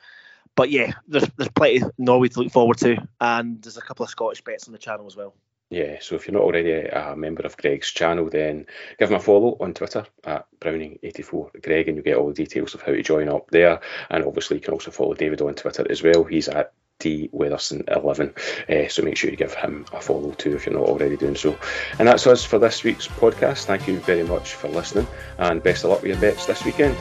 but 0.55 0.69
yeah, 0.69 0.93
there's 1.07 1.29
there's 1.37 1.49
plenty 1.49 1.81
of 1.81 1.91
Norway 1.97 2.27
to 2.27 2.39
look 2.41 2.51
forward 2.51 2.77
to, 2.79 2.97
and 3.21 3.61
there's 3.61 3.77
a 3.77 3.81
couple 3.81 4.03
of 4.03 4.09
Scottish 4.09 4.43
bets 4.43 4.67
on 4.67 4.73
the 4.73 4.77
channel 4.77 5.07
as 5.07 5.15
well. 5.15 5.33
Yeah, 5.69 5.97
so 6.01 6.15
if 6.15 6.27
you're 6.27 6.33
not 6.33 6.43
already 6.43 6.71
a 6.71 7.15
member 7.15 7.43
of 7.43 7.55
Greg's 7.55 7.91
channel, 7.91 8.27
then 8.27 8.65
give 8.97 9.11
him 9.11 9.17
a 9.17 9.19
follow 9.19 9.55
on 9.59 9.75
Twitter 9.75 10.03
at 10.23 10.47
Browning84 10.59 11.61
Greg, 11.61 11.87
and 11.87 11.95
you'll 11.95 12.03
get 12.03 12.17
all 12.17 12.27
the 12.27 12.33
details 12.33 12.73
of 12.73 12.81
how 12.81 12.91
to 12.91 13.03
join 13.03 13.29
up 13.29 13.51
there. 13.51 13.79
And 14.09 14.25
obviously, 14.25 14.57
you 14.57 14.61
can 14.61 14.73
also 14.73 14.89
follow 14.89 15.13
David 15.13 15.41
on 15.41 15.53
Twitter 15.53 15.85
as 15.89 16.01
well. 16.01 16.23
He's 16.23 16.47
at 16.47 16.73
D 16.99 17.29
Weatherson11. 17.33 18.37
Uh, 18.69 18.89
so 18.89 19.01
make 19.03 19.17
sure 19.17 19.29
you 19.29 19.37
give 19.37 19.53
him 19.53 19.85
a 19.93 20.01
follow 20.01 20.31
too 20.31 20.55
if 20.55 20.65
you're 20.65 20.75
not 20.75 20.87
already 20.87 21.17
doing 21.17 21.35
so. 21.35 21.57
And 21.97 22.07
that's 22.07 22.27
us 22.27 22.43
for 22.43 22.59
this 22.59 22.83
week's 22.83 23.07
podcast. 23.07 23.65
Thank 23.65 23.87
you 23.87 23.99
very 23.99 24.23
much 24.23 24.53
for 24.53 24.67
listening, 24.67 25.07
and 25.37 25.63
best 25.63 25.83
of 25.83 25.91
luck 25.91 26.01
with 26.01 26.11
your 26.11 26.21
bets 26.21 26.45
this 26.45 26.63
weekend. 26.63 26.95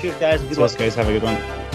Cheers, 0.00 0.16
guys. 0.16 0.42
Good 0.42 0.58
luck, 0.58 0.76
guys. 0.76 0.94
Have 0.94 1.08
a 1.08 1.12
good 1.12 1.22
one. 1.22 1.69